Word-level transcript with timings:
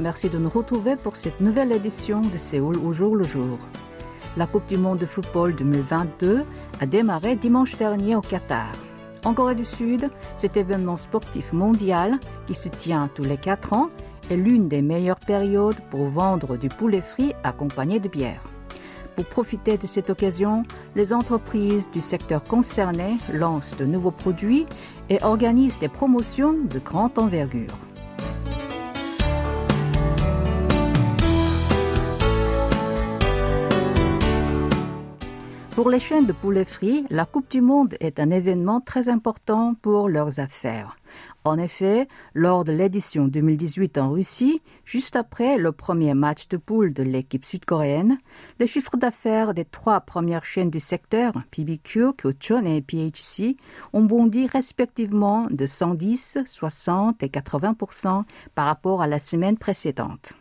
Merci 0.00 0.28
de 0.28 0.38
nous 0.38 0.48
retrouver 0.48 0.96
pour 0.96 1.16
cette 1.16 1.40
nouvelle 1.40 1.72
édition 1.72 2.20
de 2.20 2.36
Séoul 2.36 2.76
au 2.78 2.92
jour 2.92 3.14
le 3.14 3.24
jour. 3.24 3.58
La 4.36 4.46
Coupe 4.46 4.66
du 4.66 4.76
monde 4.76 4.98
de 4.98 5.06
football 5.06 5.54
2022 5.54 6.44
a 6.80 6.86
démarré 6.86 7.36
dimanche 7.36 7.76
dernier 7.76 8.16
au 8.16 8.20
Qatar. 8.20 8.72
En 9.24 9.34
Corée 9.34 9.54
du 9.54 9.64
Sud, 9.64 10.10
cet 10.36 10.56
événement 10.56 10.96
sportif 10.96 11.52
mondial, 11.52 12.18
qui 12.46 12.54
se 12.54 12.68
tient 12.68 13.08
tous 13.14 13.22
les 13.22 13.36
4 13.36 13.72
ans, 13.72 13.90
est 14.30 14.36
l'une 14.36 14.68
des 14.68 14.82
meilleures 14.82 15.20
périodes 15.20 15.80
pour 15.90 16.06
vendre 16.06 16.56
du 16.56 16.68
poulet 16.68 17.00
frit 17.00 17.34
accompagné 17.44 18.00
de 18.00 18.08
bière. 18.08 18.42
Pour 19.14 19.26
profiter 19.26 19.78
de 19.78 19.86
cette 19.86 20.10
occasion, 20.10 20.64
les 20.96 21.12
entreprises 21.12 21.90
du 21.90 22.00
secteur 22.00 22.42
concerné 22.42 23.16
lancent 23.32 23.76
de 23.76 23.84
nouveaux 23.84 24.10
produits 24.10 24.66
et 25.08 25.22
organisent 25.22 25.78
des 25.78 25.88
promotions 25.88 26.52
de 26.52 26.78
grande 26.78 27.18
envergure. 27.18 27.87
Pour 35.78 35.90
les 35.90 36.00
chaînes 36.00 36.26
de 36.26 36.32
poulet 36.32 36.64
frit, 36.64 37.06
la 37.08 37.24
Coupe 37.24 37.52
du 37.52 37.60
Monde 37.60 37.94
est 38.00 38.18
un 38.18 38.32
événement 38.32 38.80
très 38.80 39.08
important 39.08 39.74
pour 39.80 40.08
leurs 40.08 40.40
affaires. 40.40 40.96
En 41.44 41.56
effet, 41.56 42.08
lors 42.34 42.64
de 42.64 42.72
l'édition 42.72 43.28
2018 43.28 43.96
en 43.96 44.10
Russie, 44.10 44.60
juste 44.84 45.14
après 45.14 45.56
le 45.56 45.70
premier 45.70 46.14
match 46.14 46.48
de 46.48 46.56
poule 46.56 46.92
de 46.92 47.04
l'équipe 47.04 47.44
sud-coréenne, 47.44 48.18
les 48.58 48.66
chiffres 48.66 48.96
d'affaires 48.96 49.54
des 49.54 49.64
trois 49.64 50.00
premières 50.00 50.44
chaînes 50.44 50.70
du 50.70 50.80
secteur, 50.80 51.32
PBQ, 51.52 52.06
Kyochon 52.20 52.66
et 52.66 52.82
PHC, 52.82 53.56
ont 53.92 54.02
bondi 54.02 54.48
respectivement 54.48 55.46
de 55.48 55.64
110, 55.64 56.38
60 56.44 57.22
et 57.22 57.28
80% 57.28 58.24
par 58.56 58.66
rapport 58.66 59.00
à 59.00 59.06
la 59.06 59.20
semaine 59.20 59.56
précédente. 59.56 60.37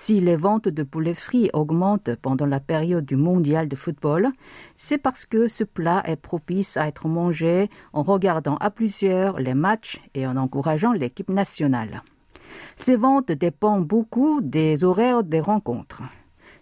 Si 0.00 0.20
les 0.20 0.36
ventes 0.36 0.68
de 0.68 0.84
poulet 0.84 1.12
frit 1.12 1.50
augmentent 1.52 2.14
pendant 2.22 2.46
la 2.46 2.60
période 2.60 3.04
du 3.04 3.16
mondial 3.16 3.68
de 3.68 3.74
football, 3.74 4.28
c'est 4.76 4.96
parce 4.96 5.26
que 5.26 5.48
ce 5.48 5.64
plat 5.64 6.02
est 6.06 6.14
propice 6.14 6.76
à 6.76 6.86
être 6.86 7.08
mangé 7.08 7.68
en 7.92 8.04
regardant 8.04 8.56
à 8.58 8.70
plusieurs 8.70 9.40
les 9.40 9.54
matchs 9.54 10.00
et 10.14 10.24
en 10.24 10.36
encourageant 10.36 10.92
l'équipe 10.92 11.28
nationale. 11.28 12.04
Ces 12.76 12.94
ventes 12.94 13.32
dépendent 13.32 13.86
beaucoup 13.86 14.40
des 14.40 14.84
horaires 14.84 15.24
des 15.24 15.40
rencontres. 15.40 16.04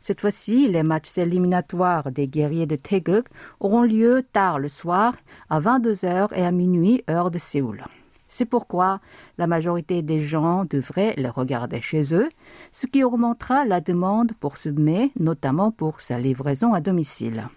Cette 0.01 0.23
fois-ci, 0.23 0.67
les 0.67 0.83
matchs 0.83 1.19
éliminatoires 1.19 2.11
des 2.11 2.29
guerriers 2.29 2.67
de 2.67 2.77
Taeguk 2.77 3.27
auront 3.61 3.83
lieu 3.83 4.25
tard 4.33 4.59
le 4.59 4.71
soir, 4.71 5.15
à 5.51 5.61
22h 5.61 6.35
et 6.35 6.43
à 6.43 6.51
minuit, 6.51 7.05
heure 7.11 7.31
de 7.31 7.39
Séoul. 7.39 7.85
C'est 8.29 8.45
pourquoi 8.45 9.01
la 9.39 9.47
majorité 9.47 10.03
des 10.03 10.21
gens 10.21 10.65
devraient 10.65 11.15
les 11.17 11.29
regarder 11.29 11.81
chez 11.81 12.15
eux, 12.15 12.29
ce 12.73 12.87
qui 12.87 13.05
augmentera 13.05 13.65
la 13.65 13.81
demande 13.81 14.33
pour 14.41 14.57
ce 14.57 14.69
mets, 14.69 15.11
notamment 15.19 15.71
pour 15.71 16.01
sa 16.01 16.19
livraison 16.19 16.75
à 16.75 16.81
domicile. 16.81 17.49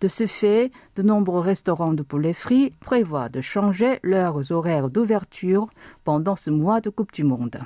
De 0.00 0.08
ce 0.08 0.26
fait, 0.26 0.72
de 0.96 1.02
nombreux 1.02 1.40
restaurants 1.40 1.92
de 1.92 2.02
poulet 2.02 2.32
frit 2.32 2.72
prévoient 2.80 3.28
de 3.28 3.40
changer 3.40 4.00
leurs 4.02 4.50
horaires 4.50 4.88
d'ouverture 4.88 5.68
pendant 6.04 6.36
ce 6.36 6.50
mois 6.50 6.80
de 6.80 6.90
Coupe 6.90 7.12
du 7.12 7.24
Monde. 7.24 7.60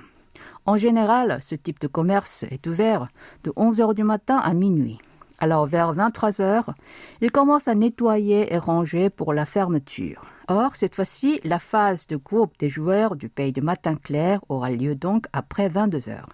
En 0.67 0.77
général, 0.77 1.39
ce 1.43 1.55
type 1.55 1.81
de 1.81 1.87
commerce 1.87 2.45
est 2.51 2.67
ouvert 2.67 3.09
de 3.45 3.53
11 3.57 3.81
heures 3.81 3.95
du 3.95 4.03
matin 4.03 4.39
à 4.39 4.55
minuit. 4.55 4.99
Alors 5.39 5.67
vers 5.67 5.93
23 5.93 6.41
heures, 6.41 6.75
ils 7.21 7.31
commencent 7.31 7.69
à 7.69 7.75
nettoyer 7.75 8.53
et 8.53 8.59
ranger 8.59 9.11
pour 9.11 9.35
la 9.35 9.45
fermeture. 9.45 10.25
Or, 10.49 10.77
cette 10.77 10.95
fois-ci, 10.95 11.41
la 11.45 11.59
phase 11.59 12.07
de 12.07 12.17
groupe 12.17 12.59
des 12.59 12.69
joueurs 12.69 13.17
du 13.17 13.31
pays 13.31 13.53
de 13.53 13.63
Matin 13.63 13.97
Clair 13.97 14.41
aura 14.51 14.71
lieu 14.71 14.95
donc 14.95 15.25
après 15.33 15.71
22 15.71 16.11
heures. 16.11 16.29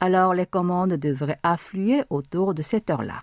Alors, 0.00 0.32
les 0.32 0.46
commandes 0.46 0.94
devraient 0.94 1.38
affluer 1.42 2.02
autour 2.08 2.54
de 2.54 2.62
cette 2.62 2.88
heure-là. 2.88 3.20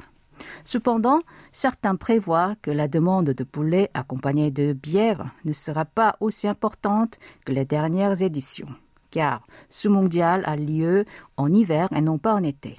Cependant, 0.64 1.22
certains 1.52 1.96
prévoient 1.96 2.54
que 2.62 2.70
la 2.70 2.88
demande 2.88 3.32
de 3.32 3.44
poulet 3.44 3.90
accompagnée 3.96 4.52
de 4.52 4.74
bière 4.74 5.26
ne 5.44 5.54
sera 5.54 5.86
pas 5.86 6.16
aussi 6.20 6.48
importante 6.48 7.18
que 7.44 7.52
les 7.52 7.66
dernières 7.66 8.22
éditions, 8.22 8.70
car 9.10 9.42
ce 9.70 9.88
mondial 9.88 10.44
a 10.46 10.56
lieu 10.56 11.06
en 11.38 11.52
hiver 11.52 11.90
et 11.96 12.02
non 12.02 12.20
pas 12.20 12.36
en 12.36 12.44
été. 12.44 12.78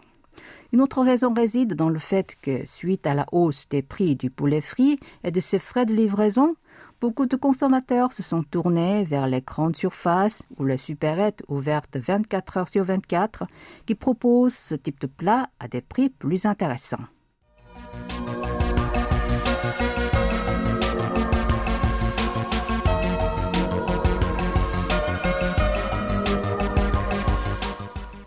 Une 0.72 0.82
autre 0.82 1.02
raison 1.02 1.34
réside 1.34 1.74
dans 1.74 1.88
le 1.88 1.98
fait 1.98 2.36
que, 2.40 2.64
suite 2.66 3.06
à 3.06 3.14
la 3.14 3.26
hausse 3.32 3.68
des 3.68 3.82
prix 3.82 4.14
du 4.14 4.30
poulet 4.30 4.60
frit 4.60 5.00
et 5.24 5.32
de 5.32 5.40
ses 5.40 5.58
frais 5.58 5.86
de 5.86 5.94
livraison, 5.94 6.54
beaucoup 7.00 7.26
de 7.26 7.36
consommateurs 7.36 8.12
se 8.12 8.22
sont 8.22 8.42
tournés 8.42 9.04
vers 9.04 9.26
les 9.26 9.40
grandes 9.40 9.76
surfaces 9.76 10.42
ou 10.58 10.64
les 10.64 10.78
supérettes 10.78 11.42
ouvertes 11.48 11.96
24 11.96 12.56
heures 12.56 12.68
sur 12.68 12.84
24 12.84 13.44
qui 13.86 13.94
proposent 13.94 14.54
ce 14.54 14.74
type 14.74 15.00
de 15.00 15.06
plat 15.06 15.48
à 15.60 15.68
des 15.68 15.80
prix 15.80 16.10
plus 16.10 16.46
intéressants. 16.46 17.06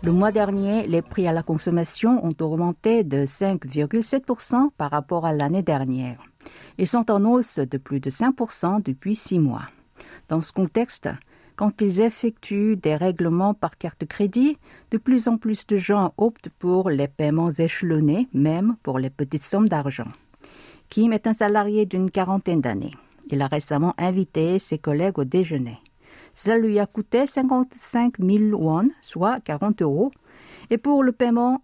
Le 0.04 0.10
mois 0.10 0.32
dernier, 0.32 0.88
les 0.88 1.00
prix 1.00 1.28
à 1.28 1.32
la 1.32 1.44
consommation 1.44 2.24
ont 2.24 2.34
augmenté 2.40 3.04
de 3.04 3.24
5,7% 3.24 4.70
par 4.76 4.90
rapport 4.90 5.24
à 5.24 5.32
l'année 5.32 5.62
dernière. 5.62 6.31
Ils 6.78 6.86
sont 6.86 7.10
en 7.10 7.24
hausse 7.24 7.58
de 7.58 7.78
plus 7.78 8.00
de 8.00 8.10
5% 8.10 8.82
depuis 8.82 9.14
six 9.14 9.38
mois. 9.38 9.68
Dans 10.28 10.40
ce 10.40 10.52
contexte, 10.52 11.08
quand 11.56 11.80
ils 11.80 12.00
effectuent 12.00 12.76
des 12.76 12.96
règlements 12.96 13.54
par 13.54 13.76
carte 13.76 14.06
crédit, 14.06 14.56
de 14.90 14.98
plus 14.98 15.28
en 15.28 15.36
plus 15.36 15.66
de 15.66 15.76
gens 15.76 16.14
optent 16.16 16.48
pour 16.58 16.90
les 16.90 17.08
paiements 17.08 17.52
échelonnés, 17.52 18.28
même 18.32 18.76
pour 18.82 18.98
les 18.98 19.10
petites 19.10 19.44
sommes 19.44 19.68
d'argent. 19.68 20.08
Kim 20.88 21.12
est 21.12 21.26
un 21.26 21.32
salarié 21.32 21.86
d'une 21.86 22.10
quarantaine 22.10 22.60
d'années. 22.60 22.94
Il 23.30 23.40
a 23.42 23.46
récemment 23.46 23.94
invité 23.98 24.58
ses 24.58 24.78
collègues 24.78 25.18
au 25.18 25.24
déjeuner. 25.24 25.78
Cela 26.34 26.58
lui 26.58 26.78
a 26.78 26.86
coûté 26.86 27.26
55 27.26 28.18
000 28.18 28.60
won, 28.60 28.88
soit 29.00 29.40
40 29.40 29.82
euros. 29.82 30.10
Et 30.70 30.78
pour 30.78 31.02
le 31.02 31.12
paiement, 31.12 31.62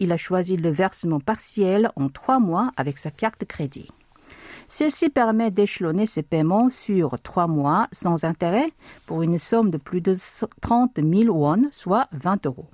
il 0.00 0.12
a 0.12 0.16
choisi 0.16 0.56
le 0.56 0.70
versement 0.70 1.20
partiel 1.20 1.90
en 1.96 2.08
trois 2.08 2.40
mois 2.40 2.70
avec 2.76 2.98
sa 2.98 3.10
carte 3.10 3.44
crédit. 3.44 3.88
Celle-ci 4.70 5.10
permet 5.10 5.50
d'échelonner 5.50 6.06
ses 6.06 6.22
paiements 6.22 6.70
sur 6.70 7.20
trois 7.20 7.48
mois 7.48 7.88
sans 7.90 8.22
intérêt 8.22 8.70
pour 9.08 9.22
une 9.22 9.36
somme 9.36 9.68
de 9.68 9.78
plus 9.78 10.00
de 10.00 10.14
30 10.60 11.00
000 11.02 11.36
won, 11.36 11.64
soit 11.72 12.06
20 12.12 12.46
euros. 12.46 12.70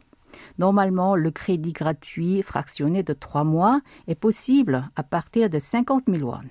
Normalement, 0.59 1.17
le 1.17 1.31
crédit 1.31 1.73
gratuit 1.73 2.43
fractionné 2.43 3.03
de 3.03 3.15
trois 3.15 3.45
mois 3.45 3.81
est 4.09 4.15
possible 4.15 4.91
à 4.95 5.03
partir 5.03 5.49
de 5.49 5.59
50 5.59 6.05
000 6.07 6.31
won. 6.31 6.43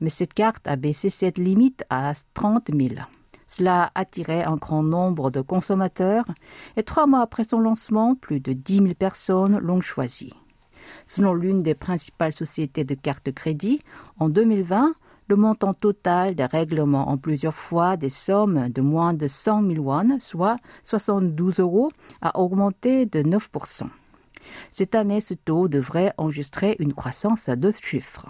Mais 0.00 0.08
cette 0.08 0.32
carte 0.32 0.66
a 0.66 0.76
baissé 0.76 1.10
cette 1.10 1.36
limite 1.36 1.84
à 1.90 2.14
30 2.32 2.70
000. 2.74 2.94
Cela 3.46 3.82
a 3.82 4.00
attiré 4.00 4.42
un 4.44 4.56
grand 4.56 4.82
nombre 4.82 5.30
de 5.30 5.42
consommateurs 5.42 6.24
et 6.78 6.84
trois 6.84 7.06
mois 7.06 7.20
après 7.20 7.44
son 7.44 7.60
lancement, 7.60 8.14
plus 8.14 8.40
de 8.40 8.54
10 8.54 8.76
000 8.76 8.94
personnes 8.94 9.58
l'ont 9.58 9.82
choisi. 9.82 10.32
Selon 11.06 11.34
l'une 11.34 11.62
des 11.62 11.74
principales 11.74 12.32
sociétés 12.32 12.84
de 12.84 12.94
cartes 12.94 13.32
crédit, 13.32 13.80
en 14.18 14.28
2020, 14.28 14.94
le 15.30 15.36
montant 15.36 15.74
total 15.74 16.34
des 16.34 16.44
règlements 16.44 17.08
en 17.08 17.16
plusieurs 17.16 17.54
fois 17.54 17.96
des 17.96 18.10
sommes 18.10 18.68
de 18.68 18.80
moins 18.80 19.14
de 19.14 19.28
100 19.28 19.62
000 19.74 19.84
won, 19.84 20.18
soit 20.18 20.56
72 20.84 21.60
euros, 21.60 21.90
a 22.20 22.40
augmenté 22.40 23.06
de 23.06 23.22
9% 23.22 23.84
Cette 24.72 24.96
année, 24.96 25.20
ce 25.20 25.34
taux 25.34 25.68
devrait 25.68 26.12
enregistrer 26.16 26.74
une 26.80 26.94
croissance 26.94 27.48
à 27.48 27.54
deux 27.54 27.72
chiffres. 27.72 28.26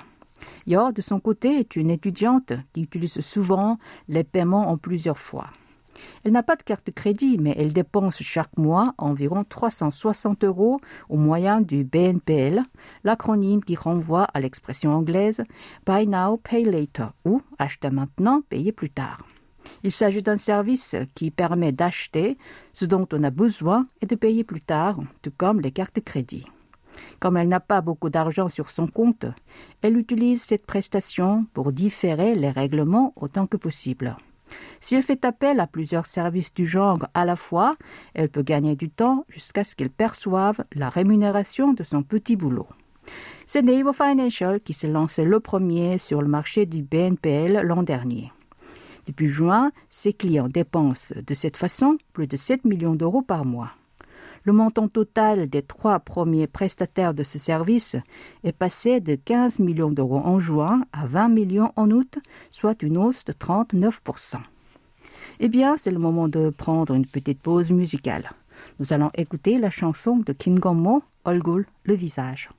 Yor, 0.66 0.92
de 0.92 1.00
son 1.00 1.20
côté, 1.20 1.58
est 1.58 1.74
une 1.74 1.90
étudiante 1.90 2.52
qui 2.74 2.82
utilise 2.82 3.20
souvent 3.20 3.78
les 4.08 4.24
paiements 4.24 4.68
en 4.68 4.76
plusieurs 4.76 5.18
fois. 5.18 5.46
Elle 6.24 6.32
n'a 6.32 6.42
pas 6.42 6.56
de 6.56 6.62
carte 6.62 6.86
de 6.86 6.92
crédit, 6.92 7.38
mais 7.38 7.54
elle 7.58 7.72
dépense 7.72 8.22
chaque 8.22 8.56
mois 8.56 8.94
environ 8.98 9.44
360 9.44 10.44
euros 10.44 10.80
au 11.08 11.16
moyen 11.16 11.60
du 11.60 11.84
BNPL, 11.84 12.62
l'acronyme 13.04 13.62
qui 13.62 13.76
renvoie 13.76 14.24
à 14.24 14.40
l'expression 14.40 14.92
anglaise 14.94 15.42
Buy 15.86 16.06
Now, 16.06 16.38
Pay 16.38 16.64
Later 16.64 17.08
ou 17.24 17.42
Acheter 17.58 17.90
maintenant, 17.90 18.42
payer 18.48 18.72
plus 18.72 18.90
tard. 18.90 19.26
Il 19.82 19.92
s'agit 19.92 20.22
d'un 20.22 20.36
service 20.36 20.94
qui 21.14 21.30
permet 21.30 21.72
d'acheter 21.72 22.36
ce 22.72 22.84
dont 22.84 23.06
on 23.12 23.22
a 23.22 23.30
besoin 23.30 23.86
et 24.00 24.06
de 24.06 24.14
payer 24.14 24.44
plus 24.44 24.60
tard, 24.60 24.98
tout 25.22 25.32
comme 25.36 25.60
les 25.60 25.70
cartes 25.70 25.96
de 25.96 26.00
crédit. 26.00 26.46
Comme 27.18 27.36
elle 27.36 27.48
n'a 27.48 27.60
pas 27.60 27.80
beaucoup 27.80 28.10
d'argent 28.10 28.48
sur 28.48 28.68
son 28.68 28.86
compte, 28.86 29.26
elle 29.82 29.96
utilise 29.96 30.42
cette 30.42 30.66
prestation 30.66 31.46
pour 31.52 31.72
différer 31.72 32.34
les 32.34 32.50
règlements 32.50 33.12
autant 33.16 33.46
que 33.46 33.56
possible. 33.56 34.16
Si 34.80 34.94
elle 34.94 35.02
fait 35.02 35.24
appel 35.24 35.60
à 35.60 35.66
plusieurs 35.66 36.06
services 36.06 36.54
du 36.54 36.66
genre 36.66 37.06
à 37.14 37.24
la 37.24 37.36
fois, 37.36 37.76
elle 38.14 38.30
peut 38.30 38.42
gagner 38.42 38.76
du 38.76 38.90
temps 38.90 39.24
jusqu'à 39.28 39.62
ce 39.64 39.76
qu'elle 39.76 39.90
perçoive 39.90 40.64
la 40.72 40.88
rémunération 40.88 41.72
de 41.72 41.82
son 41.82 42.02
petit 42.02 42.36
boulot. 42.36 42.68
C'est 43.46 43.62
Naver 43.62 43.92
Financial 43.92 44.60
qui 44.60 44.72
s'est 44.72 44.88
lancé 44.88 45.24
le 45.24 45.40
premier 45.40 45.98
sur 45.98 46.22
le 46.22 46.28
marché 46.28 46.66
du 46.66 46.82
BNPL 46.82 47.60
l'an 47.62 47.82
dernier. 47.82 48.32
Depuis 49.06 49.26
juin, 49.26 49.72
ses 49.90 50.12
clients 50.12 50.48
dépensent 50.48 51.14
de 51.14 51.34
cette 51.34 51.56
façon 51.56 51.98
plus 52.12 52.26
de 52.26 52.36
7 52.36 52.64
millions 52.64 52.94
d'euros 52.94 53.22
par 53.22 53.44
mois. 53.44 53.72
Le 54.44 54.52
montant 54.52 54.88
total 54.88 55.48
des 55.48 55.62
trois 55.62 55.98
premiers 55.98 56.46
prestataires 56.46 57.12
de 57.12 57.24
ce 57.24 57.38
service 57.38 57.96
est 58.44 58.52
passé 58.56 59.00
de 59.00 59.14
15 59.14 59.58
millions 59.58 59.90
d'euros 59.90 60.22
en 60.24 60.40
juin 60.40 60.82
à 60.92 61.04
20 61.04 61.28
millions 61.28 61.72
en 61.76 61.90
août, 61.90 62.18
soit 62.50 62.82
une 62.82 62.96
hausse 62.96 63.24
de 63.24 63.32
39%. 63.32 64.36
Eh 65.42 65.48
bien, 65.48 65.78
c'est 65.78 65.90
le 65.90 65.98
moment 65.98 66.28
de 66.28 66.50
prendre 66.50 66.92
une 66.92 67.06
petite 67.06 67.40
pause 67.40 67.70
musicale. 67.70 68.30
Nous 68.78 68.92
allons 68.92 69.10
écouter 69.14 69.58
la 69.58 69.70
chanson 69.70 70.18
de 70.18 70.34
Kim 70.34 70.58
Gong-mo, 70.58 71.02
Olgul, 71.24 71.64
le 71.84 71.94
visage. 71.94 72.50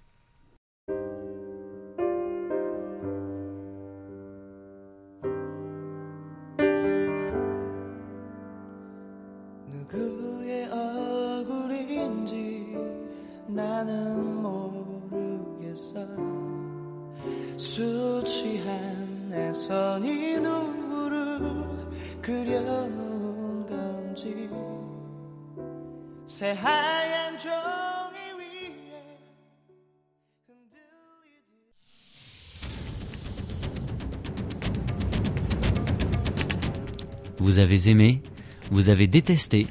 Vous 37.41 37.57
avez 37.57 37.89
aimé, 37.89 38.21
vous 38.69 38.89
avez 38.89 39.07
détesté, 39.07 39.65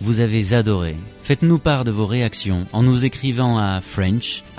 vous 0.00 0.18
avez 0.18 0.54
adoré. 0.54 0.96
Faites-nous 1.22 1.60
part 1.60 1.84
de 1.84 1.92
vos 1.92 2.04
réactions 2.04 2.66
en 2.72 2.82
nous 2.82 3.04
écrivant 3.04 3.58
à 3.58 3.80
french.kbs.co.kr. 3.80 4.56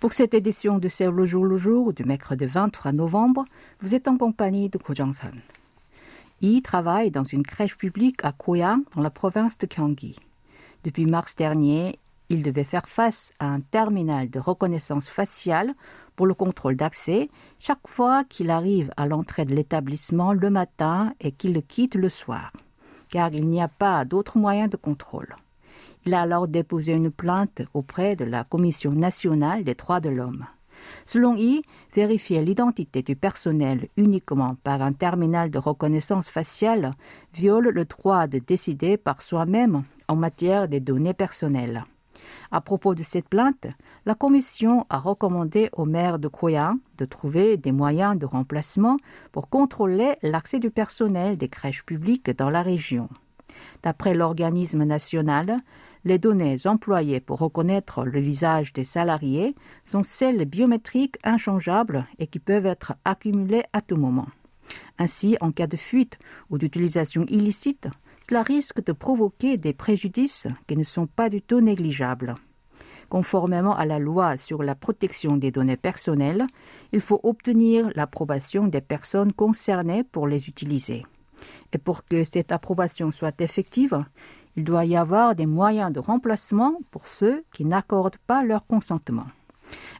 Pour 0.00 0.12
cette 0.12 0.34
édition 0.34 0.78
de 0.78 0.88
C'est 0.88 1.08
le 1.08 1.24
jour 1.26 1.44
le 1.44 1.56
jour 1.56 1.92
du 1.92 2.02
mercredi 2.02 2.44
23 2.44 2.90
novembre, 2.90 3.44
vous 3.80 3.94
êtes 3.94 4.08
en 4.08 4.18
compagnie 4.18 4.68
de 4.68 4.78
Ko 4.78 4.96
Jong-sun. 4.96 5.40
Il 6.40 6.62
travaille 6.62 7.12
dans 7.12 7.22
une 7.22 7.44
crèche 7.44 7.78
publique 7.78 8.24
à 8.24 8.32
Koyang, 8.32 8.80
dans 8.96 9.02
la 9.02 9.10
province 9.10 9.56
de 9.58 9.68
Gyeonggi. 9.68 10.16
Depuis 10.82 11.06
mars 11.06 11.36
dernier, 11.36 12.00
il 12.28 12.42
devait 12.42 12.64
faire 12.64 12.88
face 12.88 13.32
à 13.38 13.46
un 13.46 13.60
terminal 13.60 14.30
de 14.30 14.38
reconnaissance 14.38 15.08
faciale 15.08 15.74
pour 16.16 16.26
le 16.26 16.34
contrôle 16.34 16.76
d'accès 16.76 17.28
chaque 17.58 17.86
fois 17.86 18.24
qu'il 18.24 18.50
arrive 18.50 18.90
à 18.96 19.06
l'entrée 19.06 19.44
de 19.44 19.54
l'établissement 19.54 20.32
le 20.32 20.50
matin 20.50 21.12
et 21.20 21.32
qu'il 21.32 21.52
le 21.52 21.60
quitte 21.60 21.94
le 21.94 22.08
soir, 22.08 22.52
car 23.10 23.32
il 23.32 23.46
n'y 23.46 23.62
a 23.62 23.68
pas 23.68 24.04
d'autre 24.04 24.38
moyen 24.38 24.68
de 24.68 24.76
contrôle. 24.76 25.36
Il 26.04 26.14
a 26.14 26.22
alors 26.22 26.48
déposé 26.48 26.92
une 26.94 27.10
plainte 27.10 27.62
auprès 27.74 28.16
de 28.16 28.24
la 28.24 28.44
Commission 28.44 28.92
nationale 28.92 29.64
des 29.64 29.74
droits 29.74 30.00
de 30.00 30.08
l'homme. 30.08 30.46
Selon 31.04 31.36
I, 31.36 31.62
vérifier 31.94 32.44
l'identité 32.44 33.02
du 33.02 33.16
personnel 33.16 33.88
uniquement 33.96 34.56
par 34.62 34.82
un 34.82 34.92
terminal 34.92 35.50
de 35.50 35.58
reconnaissance 35.58 36.28
faciale 36.28 36.92
viole 37.34 37.70
le 37.70 37.84
droit 37.84 38.26
de 38.26 38.38
décider 38.38 38.96
par 38.96 39.22
soi-même 39.22 39.82
en 40.06 40.16
matière 40.16 40.68
des 40.68 40.80
données 40.80 41.14
personnelles. 41.14 41.84
À 42.50 42.60
propos 42.60 42.94
de 42.94 43.02
cette 43.02 43.28
plainte, 43.28 43.66
la 44.04 44.14
Commission 44.14 44.86
a 44.88 44.98
recommandé 44.98 45.68
au 45.72 45.84
maire 45.84 46.18
de 46.18 46.28
Koya 46.28 46.74
de 46.98 47.04
trouver 47.04 47.56
des 47.56 47.72
moyens 47.72 48.18
de 48.18 48.26
remplacement 48.26 48.96
pour 49.32 49.48
contrôler 49.48 50.16
l'accès 50.22 50.58
du 50.58 50.70
personnel 50.70 51.36
des 51.36 51.48
crèches 51.48 51.84
publiques 51.84 52.30
dans 52.36 52.50
la 52.50 52.62
région. 52.62 53.08
D'après 53.82 54.14
l'organisme 54.14 54.84
national, 54.84 55.58
les 56.04 56.18
données 56.18 56.66
employées 56.66 57.20
pour 57.20 57.40
reconnaître 57.40 58.04
le 58.04 58.20
visage 58.20 58.72
des 58.72 58.84
salariés 58.84 59.54
sont 59.84 60.04
celles 60.04 60.44
biométriques 60.44 61.18
inchangeables 61.24 62.06
et 62.18 62.28
qui 62.28 62.38
peuvent 62.38 62.66
être 62.66 62.94
accumulées 63.04 63.64
à 63.72 63.80
tout 63.80 63.96
moment. 63.96 64.28
Ainsi, 64.98 65.36
en 65.40 65.52
cas 65.52 65.66
de 65.66 65.76
fuite 65.76 66.18
ou 66.48 66.58
d'utilisation 66.58 67.24
illicite, 67.28 67.88
cela 68.28 68.42
risque 68.42 68.84
de 68.84 68.92
provoquer 68.92 69.56
des 69.56 69.72
préjudices 69.72 70.48
qui 70.66 70.76
ne 70.76 70.82
sont 70.82 71.06
pas 71.06 71.30
du 71.30 71.42
tout 71.42 71.60
négligeables. 71.60 72.34
Conformément 73.08 73.76
à 73.76 73.84
la 73.84 74.00
loi 74.00 74.36
sur 74.36 74.64
la 74.64 74.74
protection 74.74 75.36
des 75.36 75.52
données 75.52 75.76
personnelles, 75.76 76.46
il 76.92 77.00
faut 77.00 77.20
obtenir 77.22 77.88
l'approbation 77.94 78.66
des 78.66 78.80
personnes 78.80 79.32
concernées 79.32 80.02
pour 80.02 80.26
les 80.26 80.48
utiliser. 80.48 81.06
Et 81.72 81.78
pour 81.78 82.04
que 82.04 82.24
cette 82.24 82.50
approbation 82.50 83.12
soit 83.12 83.40
effective, 83.40 84.04
il 84.56 84.64
doit 84.64 84.86
y 84.86 84.96
avoir 84.96 85.36
des 85.36 85.46
moyens 85.46 85.92
de 85.92 86.00
remplacement 86.00 86.72
pour 86.90 87.06
ceux 87.06 87.44
qui 87.52 87.64
n'accordent 87.64 88.18
pas 88.26 88.42
leur 88.42 88.66
consentement. 88.66 89.26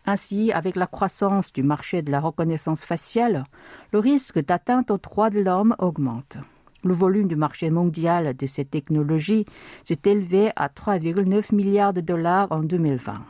Ainsi, 0.05 0.51
avec 0.51 0.75
la 0.75 0.89
croissance 0.89 1.53
du 1.53 1.63
marché 1.63 2.03
de 2.03 2.11
la 2.11 2.19
reconnaissance 2.19 2.83
faciale, 2.83 3.45
le 3.93 4.01
risque 4.01 4.41
d'atteinte 4.41 4.91
aux 4.91 4.99
droits 4.99 5.31
de 5.31 5.41
l'homme 5.41 5.77
augmente. 5.79 6.39
Le 6.87 6.95
volume 6.95 7.27
du 7.27 7.35
marché 7.35 7.69
mondial 7.69 8.37
de 8.37 8.47
ces 8.47 8.65
technologies 8.65 9.45
s'est 9.83 9.99
élevé 10.05 10.51
à 10.55 10.69
3,9 10.69 11.53
milliards 11.53 11.93
de 11.93 12.01
dollars 12.01 12.47
en 12.53 12.61
2020. 12.61 13.25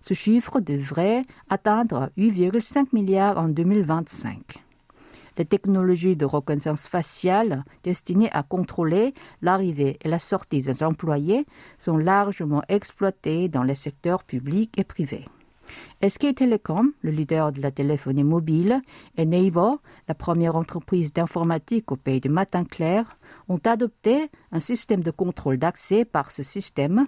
Ce 0.00 0.14
chiffre 0.14 0.60
devrait 0.60 1.22
atteindre 1.50 2.10
8,5 2.16 2.86
milliards 2.94 3.36
en 3.36 3.48
2025 3.48 4.64
les 5.36 5.44
technologies 5.44 6.14
de 6.14 6.24
reconnaissance 6.24 6.86
faciale 6.86 7.64
destinées 7.82 8.30
à 8.30 8.44
contrôler 8.44 9.14
l'arrivée 9.42 9.98
et 10.02 10.08
la 10.08 10.20
sortie 10.20 10.62
des 10.62 10.84
employés 10.84 11.44
sont 11.78 11.96
largement 11.96 12.62
exploitées 12.68 13.48
dans 13.48 13.64
les 13.64 13.74
secteurs 13.74 14.22
publics 14.22 14.78
et 14.78 14.84
privés. 14.84 15.26
SK 16.06 16.34
Telecom, 16.34 16.92
le 17.02 17.10
leader 17.10 17.52
de 17.52 17.60
la 17.60 17.70
téléphonie 17.70 18.24
mobile, 18.24 18.80
et 19.16 19.24
Naver, 19.24 19.76
la 20.08 20.14
première 20.14 20.56
entreprise 20.56 21.12
d'informatique 21.12 21.90
au 21.92 21.96
pays 21.96 22.20
du 22.20 22.28
matin 22.28 22.64
clair, 22.64 23.16
ont 23.48 23.60
adopté 23.64 24.30
un 24.52 24.60
système 24.60 25.02
de 25.02 25.10
contrôle 25.10 25.58
d'accès 25.58 26.04
par 26.04 26.30
ce 26.30 26.42
système 26.42 27.06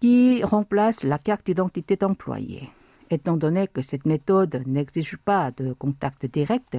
qui 0.00 0.42
remplace 0.42 1.04
la 1.04 1.18
carte 1.18 1.46
d'identité 1.46 1.96
d'employé. 1.96 2.68
Étant 3.10 3.36
donné 3.36 3.68
que 3.68 3.82
cette 3.82 4.04
méthode 4.04 4.62
n'exige 4.66 5.16
pas 5.16 5.52
de 5.52 5.72
contact 5.72 6.26
direct, 6.26 6.76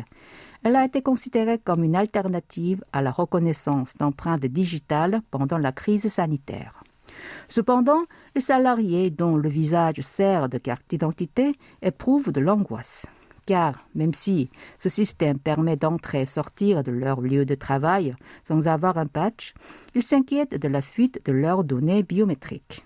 elle 0.63 0.75
a 0.75 0.83
été 0.83 1.01
considérée 1.01 1.59
comme 1.59 1.83
une 1.83 1.95
alternative 1.95 2.83
à 2.91 3.01
la 3.01 3.11
reconnaissance 3.11 3.95
d'empreintes 3.97 4.45
digitales 4.45 5.21
pendant 5.31 5.57
la 5.57 5.71
crise 5.71 6.07
sanitaire. 6.07 6.83
Cependant, 7.47 8.01
les 8.35 8.41
salariés 8.41 9.09
dont 9.09 9.35
le 9.35 9.49
visage 9.49 10.01
sert 10.01 10.49
de 10.49 10.57
carte 10.57 10.83
d'identité 10.89 11.53
éprouvent 11.81 12.31
de 12.31 12.39
l'angoisse. 12.39 13.05
Car 13.45 13.87
même 13.95 14.13
si 14.13 14.49
ce 14.77 14.89
système 14.89 15.39
permet 15.39 15.77
d'entrer 15.77 16.21
et 16.21 16.25
sortir 16.25 16.83
de 16.83 16.91
leur 16.91 17.21
lieu 17.21 17.45
de 17.45 17.55
travail 17.55 18.15
sans 18.43 18.67
avoir 18.67 18.97
un 18.97 19.07
patch, 19.07 19.53
ils 19.95 20.03
s'inquiètent 20.03 20.59
de 20.59 20.67
la 20.67 20.81
fuite 20.81 21.21
de 21.25 21.31
leurs 21.31 21.63
données 21.63 22.03
biométriques. 22.03 22.85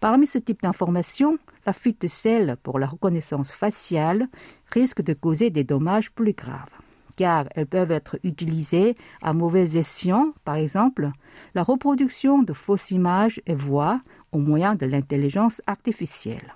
Parmi 0.00 0.26
ce 0.26 0.38
type 0.38 0.62
d'informations, 0.62 1.38
la 1.64 1.72
fuite 1.72 2.02
de 2.02 2.08
celles 2.08 2.56
pour 2.62 2.78
la 2.78 2.86
reconnaissance 2.86 3.52
faciale 3.52 4.28
risque 4.72 5.02
de 5.02 5.14
causer 5.14 5.50
des 5.50 5.64
dommages 5.64 6.10
plus 6.10 6.32
graves 6.32 6.68
car 7.16 7.46
elles 7.54 7.66
peuvent 7.66 7.90
être 7.90 8.18
utilisées 8.24 8.96
à 9.22 9.32
mauvais 9.32 9.76
escient, 9.76 10.32
par 10.44 10.56
exemple 10.56 11.10
la 11.54 11.62
reproduction 11.62 12.42
de 12.42 12.52
fausses 12.52 12.90
images 12.90 13.40
et 13.46 13.54
voix 13.54 14.00
au 14.32 14.38
moyen 14.38 14.74
de 14.74 14.86
l'intelligence 14.86 15.62
artificielle. 15.66 16.54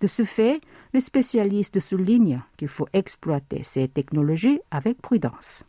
De 0.00 0.06
ce 0.06 0.24
fait, 0.24 0.60
les 0.92 1.00
spécialistes 1.00 1.80
soulignent 1.80 2.42
qu'il 2.56 2.68
faut 2.68 2.88
exploiter 2.92 3.62
ces 3.62 3.88
technologies 3.88 4.60
avec 4.70 5.00
prudence. 5.00 5.64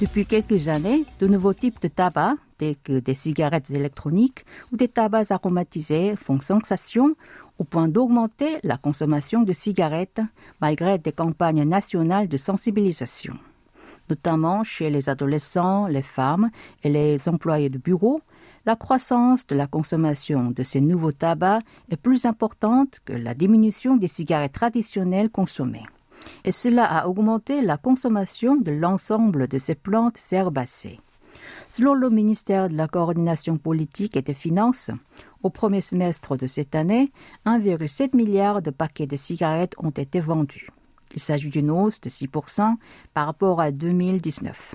Depuis 0.00 0.24
quelques 0.24 0.68
années, 0.68 1.04
de 1.20 1.26
nouveaux 1.26 1.52
types 1.52 1.82
de 1.82 1.88
tabac, 1.88 2.36
tels 2.56 2.76
que 2.82 3.00
des 3.00 3.12
cigarettes 3.12 3.70
électroniques 3.70 4.46
ou 4.72 4.78
des 4.78 4.88
tabacs 4.88 5.30
aromatisés, 5.30 6.16
font 6.16 6.40
sensation 6.40 7.14
au 7.58 7.64
point 7.64 7.86
d'augmenter 7.86 8.60
la 8.62 8.78
consommation 8.78 9.42
de 9.42 9.52
cigarettes 9.52 10.22
malgré 10.62 10.96
des 10.96 11.12
campagnes 11.12 11.64
nationales 11.64 12.28
de 12.28 12.38
sensibilisation. 12.38 13.34
Notamment 14.08 14.64
chez 14.64 14.88
les 14.88 15.10
adolescents, 15.10 15.86
les 15.86 16.00
femmes 16.00 16.50
et 16.82 16.88
les 16.88 17.28
employés 17.28 17.68
de 17.68 17.76
bureau, 17.76 18.22
la 18.64 18.76
croissance 18.76 19.46
de 19.48 19.54
la 19.54 19.66
consommation 19.66 20.50
de 20.50 20.62
ces 20.62 20.80
nouveaux 20.80 21.12
tabacs 21.12 21.62
est 21.90 21.98
plus 21.98 22.24
importante 22.24 23.00
que 23.04 23.12
la 23.12 23.34
diminution 23.34 23.96
des 23.96 24.08
cigarettes 24.08 24.54
traditionnelles 24.54 25.28
consommées. 25.28 25.84
Et 26.44 26.52
cela 26.52 26.84
a 26.84 27.06
augmenté 27.06 27.62
la 27.62 27.76
consommation 27.76 28.56
de 28.56 28.72
l'ensemble 28.72 29.48
de 29.48 29.58
ces 29.58 29.74
plantes 29.74 30.18
herbacées. 30.32 31.00
Selon 31.66 31.94
le 31.94 32.10
ministère 32.10 32.68
de 32.68 32.76
la 32.76 32.88
Coordination 32.88 33.56
politique 33.56 34.16
et 34.16 34.22
des 34.22 34.34
Finances, 34.34 34.90
au 35.42 35.50
premier 35.50 35.80
semestre 35.80 36.36
de 36.36 36.46
cette 36.46 36.74
année, 36.74 37.12
1,7 37.46 38.16
milliard 38.16 38.62
de 38.62 38.70
paquets 38.70 39.06
de 39.06 39.16
cigarettes 39.16 39.74
ont 39.78 39.90
été 39.90 40.20
vendus. 40.20 40.70
Il 41.14 41.20
s'agit 41.20 41.50
d'une 41.50 41.70
hausse 41.70 42.00
de 42.00 42.08
6% 42.08 42.76
par 43.14 43.26
rapport 43.26 43.60
à 43.60 43.72
2019. 43.72 44.74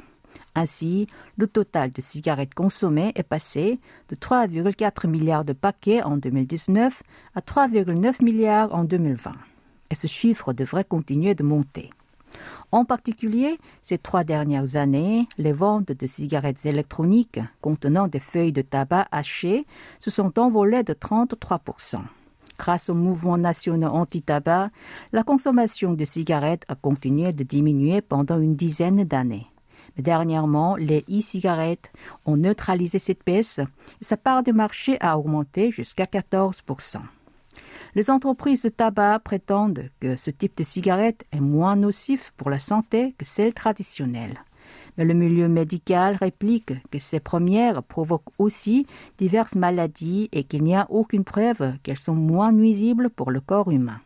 Ainsi, 0.56 1.08
le 1.38 1.48
total 1.48 1.92
de 1.92 2.02
cigarettes 2.02 2.54
consommées 2.54 3.12
est 3.16 3.24
passé 3.24 3.80
de 4.10 4.16
3,4 4.16 5.08
milliards 5.08 5.46
de 5.46 5.54
paquets 5.54 6.02
en 6.02 6.18
2019 6.18 7.04
à 7.36 7.42
3,9 7.42 8.24
milliards 8.24 8.74
en 8.74 8.86
2020. 8.86 9.34
Et 9.90 9.96
ce 9.96 10.08
chiffre 10.08 10.54
devrait 10.54 10.84
continuer 10.84 11.36
de 11.36 11.44
monter. 11.44 11.90
En 12.72 12.86
particulier, 12.86 13.58
ces 13.84 13.98
trois 13.98 14.24
dernières 14.24 14.76
années, 14.76 15.28
les 15.38 15.54
ventes 15.54 15.92
de 15.92 16.08
cigarettes 16.08 16.66
électroniques 16.66 17.40
contenant 17.62 18.08
des 18.08 18.20
feuilles 18.20 18.52
de 18.52 18.62
tabac 18.62 19.08
hachées 19.12 19.66
se 20.00 20.12
sont 20.12 20.38
envolées 20.40 20.84
de 20.84 20.94
33%. 20.94 22.02
Grâce 22.58 22.90
au 22.90 22.94
mouvement 22.94 23.38
national 23.38 23.90
anti-tabac, 23.90 24.70
la 25.12 25.24
consommation 25.24 25.94
de 25.94 26.06
cigarettes 26.06 26.64
a 26.68 26.76
continué 26.76 27.34
de 27.34 27.44
diminuer 27.44 28.02
pendant 28.02 28.40
une 28.40 28.56
dizaine 28.56 29.04
d'années. 29.04 29.48
Mais 29.96 30.04
dernièrement, 30.04 30.76
les 30.76 31.06
e-cigarettes 31.10 31.92
ont 32.26 32.38
neutralisé 32.38 33.00
cette 33.00 33.26
baisse 33.26 33.60
et 33.60 34.04
sa 34.04 34.18
part 34.18 34.44
de 34.44 34.52
marché 34.52 34.98
a 35.00 35.18
augmenté 35.18 35.72
jusqu'à 35.72 36.06
14%. 36.06 37.00
Les 37.96 38.10
entreprises 38.10 38.64
de 38.64 38.70
tabac 38.70 39.20
prétendent 39.20 39.90
que 40.02 40.18
ce 40.18 40.30
type 40.30 40.58
de 40.58 40.66
cigarette 40.66 41.24
est 41.32 41.40
moins 41.40 41.78
nocif 41.78 42.34
pour 42.36 42.50
la 42.50 42.60
santé 42.60 43.16
que 43.18 43.24
celle 43.24 43.54
traditionnelle. 43.54 44.38
Mais 44.98 45.06
le 45.06 45.14
milieu 45.14 45.48
médical 45.48 46.18
réplique 46.18 46.74
que 46.92 47.00
ces 47.00 47.22
premières 47.22 47.82
provoquent 47.84 48.34
aussi 48.38 48.86
diverses 49.18 49.56
maladies 49.56 50.28
et 50.34 50.44
qu'il 50.44 50.64
n'y 50.64 50.76
a 50.76 50.88
aucune 50.90 51.24
preuve 51.24 51.74
qu'elles 51.84 51.98
sont 51.98 52.16
moins 52.16 52.52
nuisibles 52.52 53.10
pour 53.10 53.32
le 53.32 53.40
corps 53.40 53.72
humain. 53.72 54.02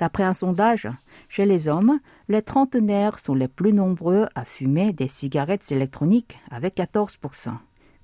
D'après 0.00 0.24
un 0.24 0.34
sondage, 0.34 0.88
chez 1.28 1.46
les 1.46 1.68
hommes, 1.68 2.00
les 2.28 2.42
trentenaires 2.42 3.20
sont 3.20 3.34
les 3.34 3.46
plus 3.46 3.72
nombreux 3.72 4.26
à 4.34 4.44
fumer 4.44 4.92
des 4.92 5.06
cigarettes 5.08 5.70
électroniques 5.70 6.36
avec 6.50 6.76
14%. 6.76 7.52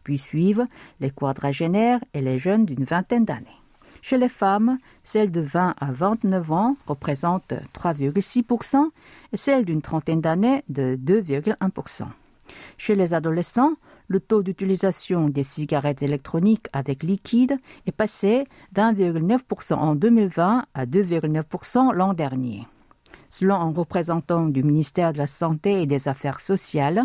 Puis 0.05 0.19
suivent 0.19 0.67
les 1.01 1.11
quadragénaires 1.11 2.01
et 2.15 2.21
les 2.21 2.39
jeunes 2.39 2.65
d'une 2.65 2.85
vingtaine 2.85 3.25
d'années. 3.25 3.60
Chez 4.03 4.19
les 4.19 4.29
femmes, 4.29 4.79
celles 5.05 5.31
de 5.31 5.41
20 5.41 5.75
à 5.79 5.93
29 5.93 6.53
ans 6.53 6.77
représentent 6.87 7.55
3,6% 7.75 8.91
et 9.33 9.37
celles 9.37 9.65
d'une 9.65 9.83
trentaine 9.83 10.21
d'années 10.21 10.65
de 10.69 10.99
2,1%. 11.03 12.05
Chez 12.79 12.95
les 12.95 13.15
adolescents, 13.15 13.75
le 14.09 14.19
taux 14.19 14.43
d'utilisation 14.43 15.29
des 15.29 15.45
cigarettes 15.45 16.03
électroniques 16.03 16.67
avec 16.73 17.03
liquide 17.03 17.59
est 17.87 17.93
passé 17.93 18.45
d'1,9% 18.73 19.75
en 19.75 19.95
2020 19.95 20.65
à 20.75 20.87
2,9% 20.87 21.95
l'an 21.95 22.13
dernier. 22.13 22.67
Selon 23.31 23.55
un 23.55 23.73
représentant 23.73 24.47
du 24.47 24.65
ministère 24.65 25.13
de 25.13 25.19
la 25.19 25.29
Santé 25.29 25.83
et 25.83 25.87
des 25.87 26.09
Affaires 26.09 26.41
sociales, 26.41 27.05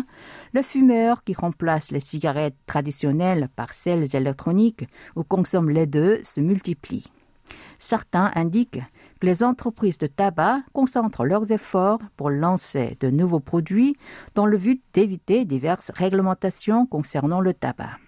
le 0.52 0.62
fumeur 0.62 1.22
qui 1.22 1.34
remplace 1.34 1.92
les 1.92 2.00
cigarettes 2.00 2.56
traditionnelles 2.66 3.48
par 3.54 3.72
celles 3.72 4.14
électroniques 4.16 4.88
ou 5.14 5.22
consomme 5.22 5.70
les 5.70 5.86
deux 5.86 6.20
se 6.24 6.40
multiplie. 6.40 7.04
Certains 7.78 8.32
indiquent 8.34 8.82
que 9.20 9.26
les 9.26 9.44
entreprises 9.44 9.98
de 9.98 10.08
tabac 10.08 10.58
concentrent 10.72 11.24
leurs 11.24 11.52
efforts 11.52 12.00
pour 12.16 12.30
lancer 12.30 12.96
de 13.00 13.08
nouveaux 13.08 13.40
produits 13.40 13.96
dans 14.34 14.46
le 14.46 14.58
but 14.58 14.82
d'éviter 14.94 15.44
diverses 15.44 15.90
réglementations 15.94 16.86
concernant 16.86 17.40
le 17.40 17.54
tabac. 17.54 17.98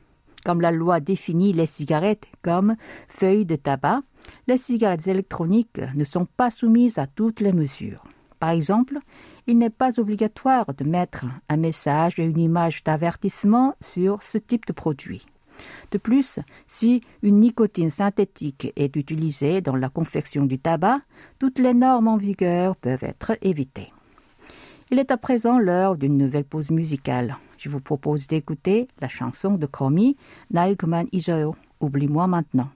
Comme 0.45 0.61
la 0.61 0.73
loi 0.73 1.01
définit 1.01 1.53
les 1.53 1.67
cigarettes 1.67 2.27
comme 2.43 2.77
feuilles 3.09 3.47
de 3.47 3.57
tabac, 3.57 4.01
les 4.49 4.57
cigarettes 4.57 5.07
électroniques 5.07 5.81
ne 5.95 6.05
sont 6.05 6.25
pas 6.25 6.51
soumises 6.51 6.99
à 6.99 7.07
toutes 7.07 7.41
les 7.41 7.53
mesures. 7.53 8.05
Par 8.41 8.51
exemple, 8.51 8.99
il 9.47 9.59
n'est 9.59 9.71
pas 9.71 10.01
obligatoire 10.01 10.73
de 10.75 10.85
mettre 10.85 11.27
un 11.51 11.59
message 11.59 12.19
et 12.19 12.25
une 12.25 12.39
image 12.39 12.83
d'avertissement 12.83 13.75
sur 13.83 14.23
ce 14.23 14.39
type 14.39 14.67
de 14.67 14.73
produit. 14.73 15.27
De 15.93 15.99
plus, 15.99 16.39
si 16.67 17.03
une 17.23 17.41
nicotine 17.41 17.91
synthétique 17.91 18.73
est 18.77 18.97
utilisée 18.97 19.61
dans 19.61 19.77
la 19.77 19.91
confection 19.91 20.47
du 20.47 20.59
tabac, 20.59 21.01
toutes 21.39 21.59
les 21.59 21.75
normes 21.75 22.09
en 22.09 22.17
vigueur 22.17 22.75
peuvent 22.77 23.05
être 23.05 23.37
évitées. 23.43 23.93
Il 24.91 24.99
est 24.99 25.11
à 25.11 25.19
présent 25.19 25.59
l'heure 25.59 25.97
d'une 25.97 26.17
nouvelle 26.17 26.45
pause 26.45 26.71
musicale. 26.71 27.37
Je 27.59 27.69
vous 27.69 27.81
propose 27.81 28.29
d'écouter 28.29 28.89
la 29.01 29.09
chanson 29.09 29.57
de 29.57 29.67
Komi, 29.67 30.17
Nalgman 30.51 31.07
Ijoyo, 31.13 31.55
Oublie-moi 31.81 32.27
maintenant. 32.27 32.71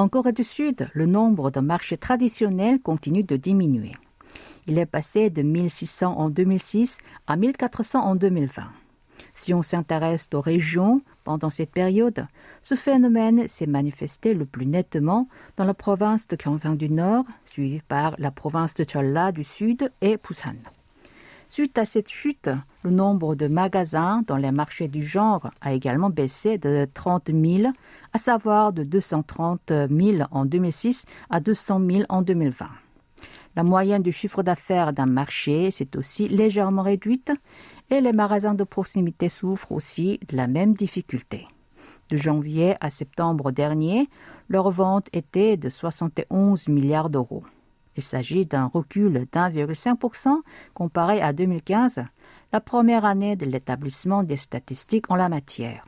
En 0.00 0.08
Corée 0.08 0.32
du 0.32 0.44
Sud, 0.44 0.88
le 0.94 1.04
nombre 1.04 1.50
de 1.50 1.60
marchés 1.60 1.98
traditionnels 1.98 2.80
continue 2.80 3.22
de 3.22 3.36
diminuer. 3.36 3.92
Il 4.66 4.78
est 4.78 4.86
passé 4.86 5.28
de 5.28 5.42
1600 5.42 6.16
en 6.16 6.30
2006 6.30 6.96
à 7.26 7.36
1400 7.36 8.00
en 8.00 8.14
2020. 8.14 8.62
Si 9.34 9.52
on 9.52 9.60
s'intéresse 9.60 10.26
aux 10.32 10.40
régions 10.40 11.02
pendant 11.24 11.50
cette 11.50 11.72
période, 11.72 12.26
ce 12.62 12.76
phénomène 12.76 13.46
s'est 13.46 13.66
manifesté 13.66 14.32
le 14.32 14.46
plus 14.46 14.64
nettement 14.64 15.28
dans 15.58 15.66
la 15.66 15.74
province 15.74 16.26
de 16.28 16.34
Gyeongsang 16.34 16.78
du 16.78 16.88
Nord, 16.88 17.26
suivie 17.44 17.82
par 17.86 18.14
la 18.16 18.30
province 18.30 18.72
de 18.76 18.86
Jeolla 18.90 19.32
du 19.32 19.44
Sud 19.44 19.92
et 20.00 20.16
Busan. 20.16 20.56
Suite 21.52 21.78
à 21.78 21.84
cette 21.84 22.08
chute, 22.08 22.48
le 22.84 22.90
nombre 22.90 23.34
de 23.34 23.48
magasins 23.48 24.22
dans 24.28 24.36
les 24.36 24.52
marchés 24.52 24.86
du 24.86 25.04
genre 25.04 25.50
a 25.60 25.72
également 25.72 26.08
baissé 26.08 26.58
de 26.58 26.86
30 26.94 27.32
000, 27.34 27.72
à 28.12 28.18
savoir 28.20 28.72
de 28.72 28.84
230 28.84 29.72
000 29.90 30.28
en 30.30 30.44
2006 30.44 31.06
à 31.28 31.40
200 31.40 31.80
000 31.90 32.02
en 32.08 32.22
2020. 32.22 32.66
La 33.56 33.64
moyenne 33.64 34.02
du 34.02 34.12
chiffre 34.12 34.44
d'affaires 34.44 34.92
d'un 34.92 35.06
marché 35.06 35.72
s'est 35.72 35.96
aussi 35.96 36.28
légèrement 36.28 36.82
réduite 36.82 37.32
et 37.90 38.00
les 38.00 38.12
magasins 38.12 38.54
de 38.54 38.62
proximité 38.62 39.28
souffrent 39.28 39.72
aussi 39.72 40.20
de 40.28 40.36
la 40.36 40.46
même 40.46 40.74
difficulté. 40.74 41.48
De 42.10 42.16
janvier 42.16 42.76
à 42.80 42.90
septembre 42.90 43.50
dernier, 43.50 44.06
leur 44.48 44.70
vente 44.70 45.08
était 45.12 45.56
de 45.56 45.68
71 45.68 46.68
milliards 46.68 47.10
d'euros. 47.10 47.42
Il 48.00 48.02
s'agit 48.02 48.46
d'un 48.46 48.64
recul 48.64 49.28
d'1,5% 49.30 50.40
comparé 50.72 51.20
à 51.20 51.34
2015, 51.34 52.00
la 52.50 52.60
première 52.62 53.04
année 53.04 53.36
de 53.36 53.44
l'établissement 53.44 54.22
des 54.22 54.38
statistiques 54.38 55.10
en 55.10 55.16
la 55.16 55.28
matière. 55.28 55.84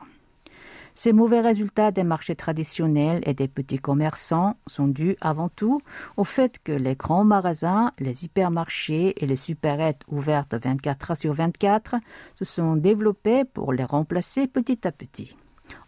Ces 0.93 1.11
mauvais 1.11 1.41
résultats 1.41 1.89
des 1.89 2.03
marchés 2.03 2.35
traditionnels 2.35 3.23
et 3.25 3.33
des 3.33 3.47
petits 3.47 3.79
commerçants 3.79 4.57
sont 4.67 4.85
dus 4.85 5.17
avant 5.21 5.49
tout 5.49 5.81
au 6.15 6.23
fait 6.23 6.59
que 6.63 6.71
les 6.71 6.93
grands 6.93 7.23
magasins, 7.23 7.91
les 7.97 8.25
hypermarchés 8.25 9.15
et 9.17 9.25
les 9.25 9.35
supérettes 9.35 10.03
ouvertes 10.07 10.53
24 10.53 11.09
heures 11.09 11.17
sur 11.17 11.33
24 11.33 11.95
se 12.35 12.45
sont 12.45 12.75
développés 12.75 13.43
pour 13.43 13.73
les 13.73 13.85
remplacer 13.85 14.45
petit 14.45 14.87
à 14.87 14.91
petit. 14.91 15.35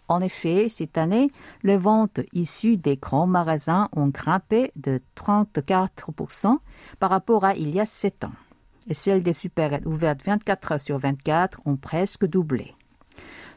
En 0.07 0.21
effet, 0.21 0.67
cette 0.69 0.97
année, 0.97 1.31
les 1.63 1.77
ventes 1.77 2.19
issues 2.33 2.77
des 2.77 2.95
grands 2.95 3.27
magasins 3.27 3.89
ont 3.95 4.07
grimpé 4.07 4.71
de 4.75 4.99
34% 5.15 6.57
par 6.99 7.09
rapport 7.09 7.43
à 7.43 7.55
il 7.55 7.73
y 7.73 7.79
a 7.79 7.85
7 7.85 8.25
ans. 8.25 8.33
Et 8.87 8.93
celles 8.93 9.23
des 9.23 9.33
supérettes 9.33 9.85
ouvertes 9.85 10.21
24 10.23 10.71
heures 10.73 10.81
sur 10.81 10.97
24 10.99 11.59
ont 11.65 11.75
presque 11.75 12.25
doublé. 12.25 12.75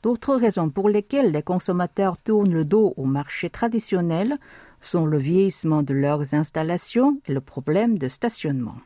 D'autres 0.02 0.36
raisons 0.36 0.70
pour 0.70 0.88
lesquelles 0.88 1.32
les 1.32 1.42
consommateurs 1.42 2.16
tournent 2.16 2.52
le 2.52 2.64
dos 2.64 2.94
au 2.96 3.04
marché 3.04 3.50
traditionnel 3.50 4.38
sont 4.80 5.06
le 5.06 5.18
vieillissement 5.18 5.82
de 5.82 5.92
leurs 5.92 6.34
installations 6.34 7.20
et 7.26 7.32
le 7.32 7.40
problème 7.40 7.98
de 7.98 8.08
stationnement. 8.08 8.76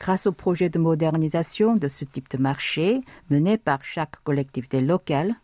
Grâce 0.00 0.26
au 0.26 0.32
projet 0.32 0.68
de 0.70 0.78
modernisation 0.78 1.76
de 1.76 1.86
ce 1.86 2.04
type 2.04 2.30
de 2.30 2.38
marché 2.38 3.02
mené 3.30 3.58
par 3.58 3.84
chaque 3.84 4.16
collectivité 4.24 4.80
locale, 4.80 5.34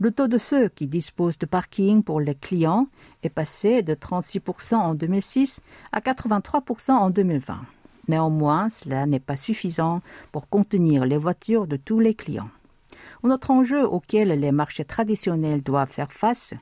le 0.00 0.10
taux 0.10 0.28
de 0.28 0.38
ceux 0.38 0.68
qui 0.68 0.86
disposent 0.86 1.38
de 1.38 1.46
parking 1.46 2.02
pour 2.02 2.20
les 2.20 2.34
clients 2.34 2.88
est 3.22 3.30
passé 3.30 3.82
de 3.82 3.94
36% 3.94 4.74
en 4.74 4.94
2006 4.94 5.60
à 5.92 6.00
83% 6.00 6.92
en 6.92 7.10
2020. 7.10 7.60
Néanmoins, 8.08 8.68
cela 8.70 9.06
n'est 9.06 9.20
pas 9.20 9.36
suffisant 9.36 10.00
pour 10.32 10.48
contenir 10.48 11.06
les 11.06 11.16
voitures 11.16 11.66
de 11.66 11.76
tous 11.76 12.00
les 12.00 12.14
clients. 12.14 12.50
Un 13.22 13.30
autre 13.30 13.50
enjeu 13.50 13.86
auquel 13.86 14.28
les 14.28 14.52
marchés 14.52 14.84
traditionnels 14.84 15.62
doivent 15.62 15.90
faire 15.90 16.12
face 16.12 16.52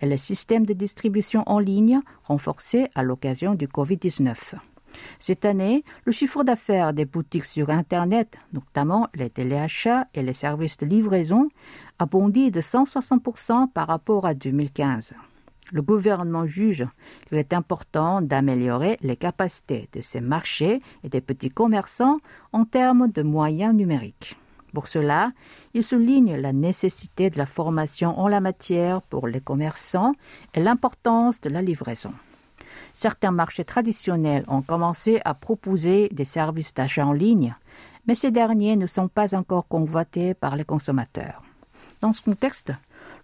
est 0.00 0.06
le 0.06 0.16
système 0.16 0.64
de 0.64 0.72
distribution 0.72 1.42
en 1.46 1.58
ligne 1.58 2.00
renforcé 2.24 2.86
à 2.94 3.02
l'occasion 3.02 3.54
du 3.56 3.66
Covid-19. 3.66 4.54
Cette 5.18 5.44
année, 5.44 5.84
le 6.04 6.12
chiffre 6.12 6.44
d'affaires 6.44 6.92
des 6.92 7.04
boutiques 7.04 7.44
sur 7.44 7.70
Internet, 7.70 8.38
notamment 8.52 9.08
les 9.14 9.30
téléachats 9.30 10.06
et 10.14 10.22
les 10.22 10.32
services 10.32 10.78
de 10.78 10.86
livraison, 10.86 11.48
a 11.98 12.06
bondi 12.06 12.50
de 12.50 12.60
160% 12.60 13.70
par 13.72 13.86
rapport 13.88 14.26
à 14.26 14.34
2015. 14.34 15.14
Le 15.72 15.80
gouvernement 15.80 16.46
juge 16.46 16.84
qu'il 17.28 17.38
est 17.38 17.52
important 17.52 18.20
d'améliorer 18.20 18.98
les 19.00 19.16
capacités 19.16 19.88
de 19.92 20.02
ces 20.02 20.20
marchés 20.20 20.82
et 21.02 21.08
des 21.08 21.22
petits 21.22 21.50
commerçants 21.50 22.18
en 22.52 22.64
termes 22.64 23.08
de 23.10 23.22
moyens 23.22 23.74
numériques. 23.74 24.36
Pour 24.74 24.88
cela, 24.88 25.32
il 25.74 25.82
souligne 25.82 26.36
la 26.36 26.52
nécessité 26.52 27.30
de 27.30 27.38
la 27.38 27.46
formation 27.46 28.18
en 28.18 28.28
la 28.28 28.40
matière 28.40 29.02
pour 29.02 29.28
les 29.28 29.40
commerçants 29.40 30.12
et 30.54 30.60
l'importance 30.60 31.40
de 31.40 31.50
la 31.50 31.62
livraison. 31.62 32.12
Certains 32.94 33.30
marchés 33.30 33.64
traditionnels 33.64 34.44
ont 34.48 34.62
commencé 34.62 35.20
à 35.24 35.34
proposer 35.34 36.08
des 36.10 36.24
services 36.24 36.74
d'achat 36.74 37.06
en 37.06 37.12
ligne, 37.12 37.54
mais 38.06 38.14
ces 38.14 38.30
derniers 38.30 38.76
ne 38.76 38.86
sont 38.86 39.08
pas 39.08 39.34
encore 39.34 39.66
convoités 39.68 40.34
par 40.34 40.56
les 40.56 40.64
consommateurs. 40.64 41.42
Dans 42.00 42.12
ce 42.12 42.22
contexte, 42.22 42.72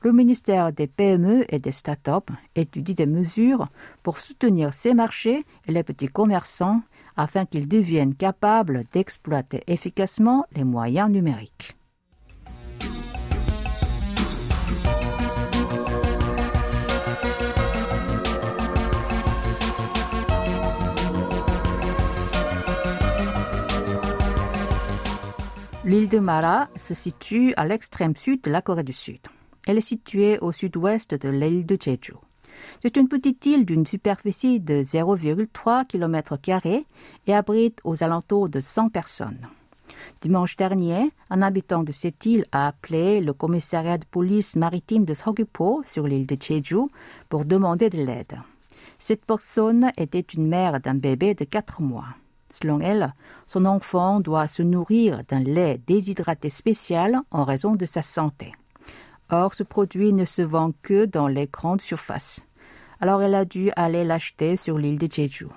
le 0.03 0.13
ministère 0.13 0.73
des 0.73 0.87
PME 0.87 1.45
et 1.53 1.59
des 1.59 1.73
start-up 1.73 2.31
étudie 2.55 2.95
des 2.95 3.07
mesures 3.07 3.69
pour 4.03 4.19
soutenir 4.19 4.73
ces 4.73 4.95
marchés 4.95 5.45
et 5.67 5.73
les 5.73 5.83
petits 5.83 6.07
commerçants 6.07 6.83
afin 7.17 7.45
qu'ils 7.45 7.67
deviennent 7.67 8.15
capables 8.15 8.85
d'exploiter 8.93 9.65
efficacement 9.67 10.47
les 10.55 10.65
moyens 10.65 11.11
numériques. 11.11 11.78
L'île 25.89 26.11
de 26.11 26.19
Mara 26.19 26.69
se 26.77 26.93
situe 26.93 27.55
à 27.57 27.65
l'extrême 27.65 28.15
sud 28.15 28.43
de 28.43 28.51
la 28.51 28.61
Corée 28.61 28.85
du 28.85 28.93
Sud. 28.93 29.21
Elle 29.67 29.79
est 29.79 29.81
située 29.81 30.39
au 30.41 30.53
sud-ouest 30.53 31.15
de 31.15 31.31
l'île 31.31 31.65
de 31.65 31.79
Jeju. 31.83 32.13
C'est 32.83 32.99
une 32.99 33.09
petite 33.09 33.47
île 33.47 33.65
d'une 33.65 33.87
superficie 33.87 34.61
de 34.61 34.83
0,3 34.83 35.87
km 35.87 36.39
et 37.27 37.35
abrite 37.35 37.81
aux 37.85 38.03
alentours 38.03 38.51
de 38.51 38.61
100 38.61 38.91
personnes. 38.91 39.49
Dimanche 40.21 40.57
dernier, 40.57 41.11
un 41.31 41.41
habitant 41.41 41.85
de 41.85 41.93
cette 41.93 42.27
île 42.27 42.45
a 42.53 42.67
appelé 42.67 43.23
le 43.23 43.33
commissariat 43.33 43.97
de 43.97 44.05
police 44.05 44.57
maritime 44.57 45.07
de 45.07 45.15
Seogwipo 45.15 45.83
sur 45.87 46.07
l'île 46.07 46.27
de 46.27 46.37
Jeju 46.39 46.91
pour 47.31 47.47
demander 47.47 47.89
de 47.89 48.05
l'aide. 48.05 48.39
Cette 48.99 49.25
personne 49.25 49.91
était 49.97 50.21
une 50.21 50.49
mère 50.49 50.81
d'un 50.81 50.97
bébé 50.97 51.33
de 51.35 51.47
4 51.47 51.81
mois. 51.81 52.09
Selon 52.51 52.81
elle, 52.81 53.15
son 53.47 53.65
enfant 53.65 54.21
doit 54.21 54.49
se 54.49 54.63
nourrir 54.63 55.23
d'un 55.29 55.41
lait 55.41 55.81
déshydraté 55.87 56.49
spécial 56.49 57.21
en 57.31 57.45
raison 57.45 57.73
de 57.73 57.87
sa 57.87 58.03
santé. 58.03 58.53
Or, 59.31 59.55
ce 59.55 59.63
produit 59.63 60.13
ne 60.13 60.25
se 60.25 60.43
vend 60.43 60.73
que 60.83 61.05
dans 61.05 61.29
les 61.29 61.47
grandes 61.47 61.83
surfaces 61.83 62.45
alors 63.01 63.23
elle 63.23 63.35
a 63.35 63.45
dû 63.45 63.71
aller 63.77 64.05
l'acheter 64.05 64.57
sur 64.57 64.79
l'île 64.79 64.99
de 64.99 65.11
Jeju. 65.11 65.49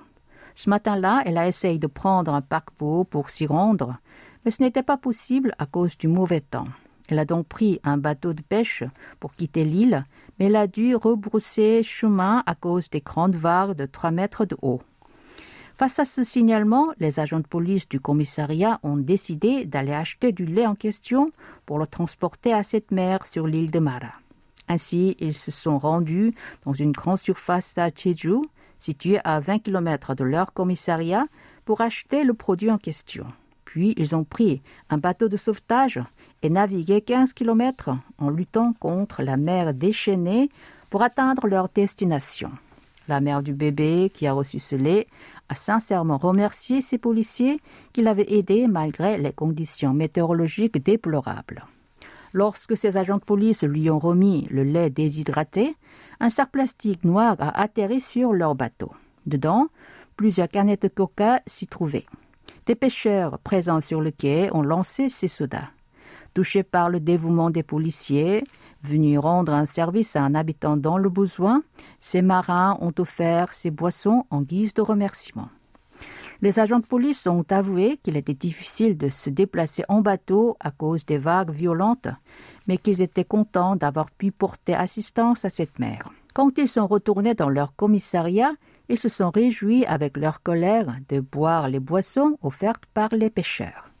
Ce 0.54 0.68
matin-là, 0.68 1.22
elle 1.24 1.38
a 1.38 1.48
essayé 1.48 1.78
de 1.78 1.86
prendre 1.86 2.34
un 2.34 2.42
paquebot 2.42 3.04
pour 3.04 3.30
s'y 3.30 3.46
rendre, 3.46 3.96
mais 4.44 4.50
ce 4.50 4.62
n'était 4.62 4.82
pas 4.82 4.98
possible 4.98 5.54
à 5.58 5.66
cause 5.66 5.96
du 5.96 6.08
mauvais 6.08 6.40
temps. 6.40 6.68
Elle 7.08 7.18
a 7.18 7.24
donc 7.24 7.46
pris 7.46 7.80
un 7.84 7.96
bateau 7.96 8.32
de 8.32 8.42
pêche 8.42 8.84
pour 9.18 9.34
quitter 9.34 9.64
l'île, 9.64 10.04
mais 10.38 10.46
elle 10.46 10.56
a 10.56 10.66
dû 10.66 10.94
rebrousser 10.94 11.82
chemin 11.82 12.42
à 12.46 12.54
cause 12.54 12.90
des 12.90 13.00
grandes 13.00 13.34
vagues 13.34 13.74
de 13.74 13.86
trois 13.86 14.10
mètres 14.10 14.44
de 14.44 14.56
haut. 14.62 14.82
Face 15.82 15.98
à 15.98 16.04
ce 16.04 16.22
signalement, 16.22 16.90
les 17.00 17.18
agents 17.18 17.40
de 17.40 17.46
police 17.48 17.88
du 17.88 17.98
commissariat 17.98 18.78
ont 18.84 18.96
décidé 18.96 19.64
d'aller 19.64 19.92
acheter 19.92 20.30
du 20.30 20.46
lait 20.46 20.64
en 20.64 20.76
question 20.76 21.32
pour 21.66 21.80
le 21.80 21.88
transporter 21.88 22.52
à 22.52 22.62
cette 22.62 22.92
mer 22.92 23.26
sur 23.26 23.48
l'île 23.48 23.72
de 23.72 23.80
Mara. 23.80 24.12
Ainsi, 24.68 25.16
ils 25.18 25.34
se 25.34 25.50
sont 25.50 25.78
rendus 25.78 26.36
dans 26.64 26.72
une 26.72 26.92
grande 26.92 27.18
surface 27.18 27.76
à 27.78 27.88
Jeju, 27.88 28.36
située 28.78 29.18
à 29.24 29.40
20 29.40 29.58
km 29.58 30.14
de 30.14 30.22
leur 30.22 30.52
commissariat, 30.52 31.24
pour 31.64 31.80
acheter 31.80 32.22
le 32.22 32.34
produit 32.34 32.70
en 32.70 32.78
question. 32.78 33.26
Puis 33.64 33.92
ils 33.96 34.14
ont 34.14 34.22
pris 34.22 34.62
un 34.88 34.98
bateau 34.98 35.28
de 35.28 35.36
sauvetage 35.36 35.98
et 36.42 36.48
navigué 36.48 37.00
15 37.00 37.32
km 37.32 37.90
en 38.18 38.30
luttant 38.30 38.72
contre 38.78 39.24
la 39.24 39.36
mer 39.36 39.74
déchaînée 39.74 40.48
pour 40.90 41.02
atteindre 41.02 41.48
leur 41.48 41.68
destination. 41.70 42.52
La 43.08 43.20
mère 43.20 43.42
du 43.42 43.52
bébé, 43.52 44.12
qui 44.14 44.28
a 44.28 44.32
reçu 44.32 44.60
ce 44.60 44.76
lait, 44.76 45.08
sincèrement 45.54 46.18
remercié 46.18 46.82
ses 46.82 46.98
policiers 46.98 47.60
qui 47.92 48.02
l'avaient 48.02 48.32
aidé 48.32 48.66
malgré 48.66 49.18
les 49.18 49.32
conditions 49.32 49.92
météorologiques 49.92 50.82
déplorables. 50.82 51.64
Lorsque 52.34 52.76
ces 52.76 52.96
agents 52.96 53.18
de 53.18 53.24
police 53.24 53.62
lui 53.62 53.90
ont 53.90 53.98
remis 53.98 54.46
le 54.50 54.64
lait 54.64 54.90
déshydraté, 54.90 55.76
un 56.20 56.30
sac 56.30 56.50
plastique 56.50 57.04
noir 57.04 57.36
a 57.40 57.60
atterri 57.60 58.00
sur 58.00 58.32
leur 58.32 58.54
bateau. 58.54 58.92
Dedans, 59.26 59.68
plusieurs 60.16 60.48
canettes 60.48 60.82
de 60.82 60.88
coca 60.88 61.42
s'y 61.46 61.66
trouvaient. 61.66 62.06
Des 62.66 62.74
pêcheurs 62.74 63.38
présents 63.40 63.80
sur 63.80 64.00
le 64.00 64.12
quai 64.12 64.48
ont 64.52 64.62
lancé 64.62 65.08
ces 65.08 65.28
sodas. 65.28 65.68
Touchés 66.32 66.62
par 66.62 66.88
le 66.88 67.00
dévouement 67.00 67.50
des 67.50 67.62
policiers, 67.62 68.44
venus 68.82 69.18
rendre 69.18 69.52
un 69.52 69.66
service 69.66 70.16
à 70.16 70.22
un 70.22 70.34
habitant 70.34 70.76
dans 70.76 70.98
le 70.98 71.08
besoin, 71.08 71.62
ces 72.00 72.22
marins 72.22 72.76
ont 72.80 72.92
offert 72.98 73.54
ces 73.54 73.70
boissons 73.70 74.24
en 74.30 74.42
guise 74.42 74.74
de 74.74 74.82
remerciement. 74.82 75.48
Les 76.40 76.58
agents 76.58 76.80
de 76.80 76.86
police 76.86 77.28
ont 77.28 77.44
avoué 77.50 77.98
qu'il 78.02 78.16
était 78.16 78.34
difficile 78.34 78.98
de 78.98 79.08
se 79.08 79.30
déplacer 79.30 79.84
en 79.88 80.00
bateau 80.00 80.56
à 80.58 80.72
cause 80.72 81.06
des 81.06 81.16
vagues 81.16 81.52
violentes, 81.52 82.08
mais 82.66 82.78
qu'ils 82.78 83.00
étaient 83.00 83.24
contents 83.24 83.76
d'avoir 83.76 84.10
pu 84.10 84.32
porter 84.32 84.74
assistance 84.74 85.44
à 85.44 85.50
cette 85.50 85.78
mer. 85.78 86.10
Quand 86.34 86.50
ils 86.58 86.68
sont 86.68 86.88
retournés 86.88 87.34
dans 87.34 87.48
leur 87.48 87.76
commissariat, 87.76 88.52
ils 88.88 88.98
se 88.98 89.08
sont 89.08 89.30
réjouis 89.30 89.86
avec 89.86 90.16
leur 90.16 90.42
colère 90.42 90.96
de 91.08 91.20
boire 91.20 91.68
les 91.68 91.80
boissons 91.80 92.38
offertes 92.42 92.86
par 92.92 93.10
les 93.10 93.30
pêcheurs. 93.30 93.91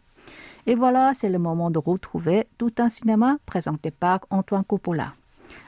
Et 0.65 0.75
voilà, 0.75 1.13
c'est 1.17 1.29
le 1.29 1.39
moment 1.39 1.71
de 1.71 1.79
retrouver 1.79 2.47
tout 2.57 2.73
un 2.77 2.89
cinéma 2.89 3.37
présenté 3.45 3.91
par 3.91 4.19
Antoine 4.29 4.63
Coppola. 4.63 5.13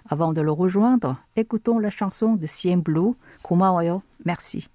Avant 0.10 0.34
de 0.34 0.42
le 0.42 0.52
rejoindre, 0.52 1.18
écoutons 1.36 1.80
la 1.80 1.90
chanson 1.90 2.36
de 2.36 2.48
Sien 2.48 2.78
Blue, 2.78 3.14
Kumawayo. 3.44 4.02
Merci. 4.26 4.68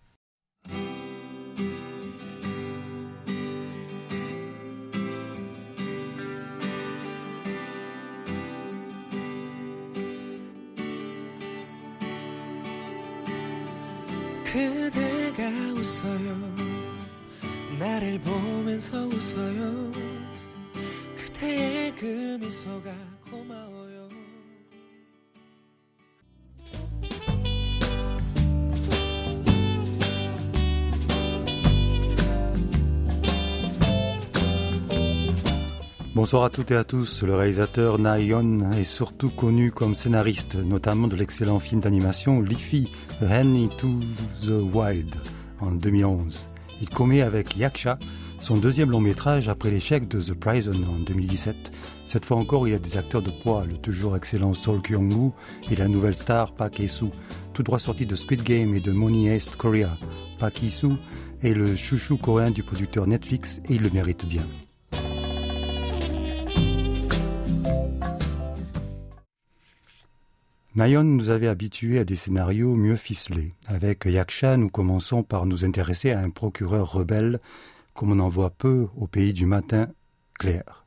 그대가 14.55 15.49
웃어요 15.49 16.78
나를 17.79 18.21
보면서 18.21 19.07
웃어요 19.07 19.91
그대의 21.17 21.95
그 21.97 22.39
미소가 22.41 22.93
고마워요 23.31 23.85
Bonsoir 36.15 36.45
à 36.45 36.49
toutes 36.49 36.71
et 36.71 36.77
à 36.77 36.85
tous. 36.85 37.25
Le 37.25 37.35
réalisateur 37.35 37.99
Nayon 37.99 38.71
est 38.71 38.85
surtout 38.85 39.31
connu 39.31 39.73
comme 39.73 39.97
scénariste, 39.97 40.55
notamment 40.55 41.09
de 41.09 41.17
l'excellent 41.17 41.59
film 41.59 41.81
d'animation 41.81 42.41
Leafy, 42.41 42.85
The 43.19 43.25
Henny 43.25 43.69
to 43.79 43.89
the 44.47 44.63
Wild, 44.73 45.13
en 45.61 45.73
2011. 45.73 46.49
Il 46.82 46.90
commet 46.90 47.22
avec 47.22 47.58
Yaksha 47.58 48.00
Son 48.40 48.58
deuxième 48.58 48.92
long 48.92 49.02
métrage 49.02 49.50
après 49.50 49.70
l'échec 49.70 50.08
de 50.08 50.22
The 50.22 50.34
Prison 50.34 50.72
en 50.72 51.00
2017. 51.06 51.72
Cette 52.08 52.26
fois 52.26 52.38
encore, 52.38 52.68
il 52.68 52.72
y 52.72 52.76
a 52.76 52.80
des 52.80 52.98
acteurs 52.98 53.22
de 53.22 53.30
poids, 53.30 53.66
le 53.70 53.78
toujours 53.78 54.16
excellent 54.16 54.54
Sol 54.54 54.82
Kyung-woo 54.82 55.34
et 55.70 55.76
la 55.76 55.88
nouvelle 55.88 56.16
star 56.16 56.54
Park 56.54 56.80
Hae-soo, 56.80 57.12
tout 57.54 57.64
droit 57.64 57.80
sorti 57.80 58.06
de 58.06 58.16
Squid 58.16 58.44
Game 58.44 58.74
et 58.76 58.80
de 58.80 58.92
Money 58.92 59.28
Heist 59.28 59.56
Korea. 59.58 59.90
Park 60.40 60.64
Hae-soo 60.64 60.98
est 61.44 61.54
le 61.54 61.76
chouchou 61.76 62.18
coréen 62.18 62.52
du 62.52 62.64
producteur 62.64 63.08
Netflix 63.08 63.62
et 63.70 63.76
il 63.76 63.82
le 63.82 63.90
mérite 63.92 64.26
bien. 64.26 64.44
Nayon 70.76 71.04
nous 71.04 71.30
avait 71.30 71.48
habitués 71.48 71.98
à 71.98 72.06
des 72.06 72.16
scénarios 72.16 72.76
mieux 72.76 72.96
ficelés. 72.96 73.54
Avec 73.68 74.06
Yaksha, 74.06 74.56
nous 74.56 74.70
commençons 74.70 75.24
par 75.24 75.48
nous 75.48 75.66
intéresser 75.66 76.12
à 76.12 76.20
un 76.20 76.30
procureur 76.30 76.92
rebelle, 76.92 77.40
comme 77.96 78.12
on 78.12 78.20
en 78.20 78.30
voit 78.30 78.52
peu 78.52 78.88
au 78.96 79.08
pays 79.08 79.34
du 79.34 79.48
matin 79.48 79.88
clair. 80.38 80.86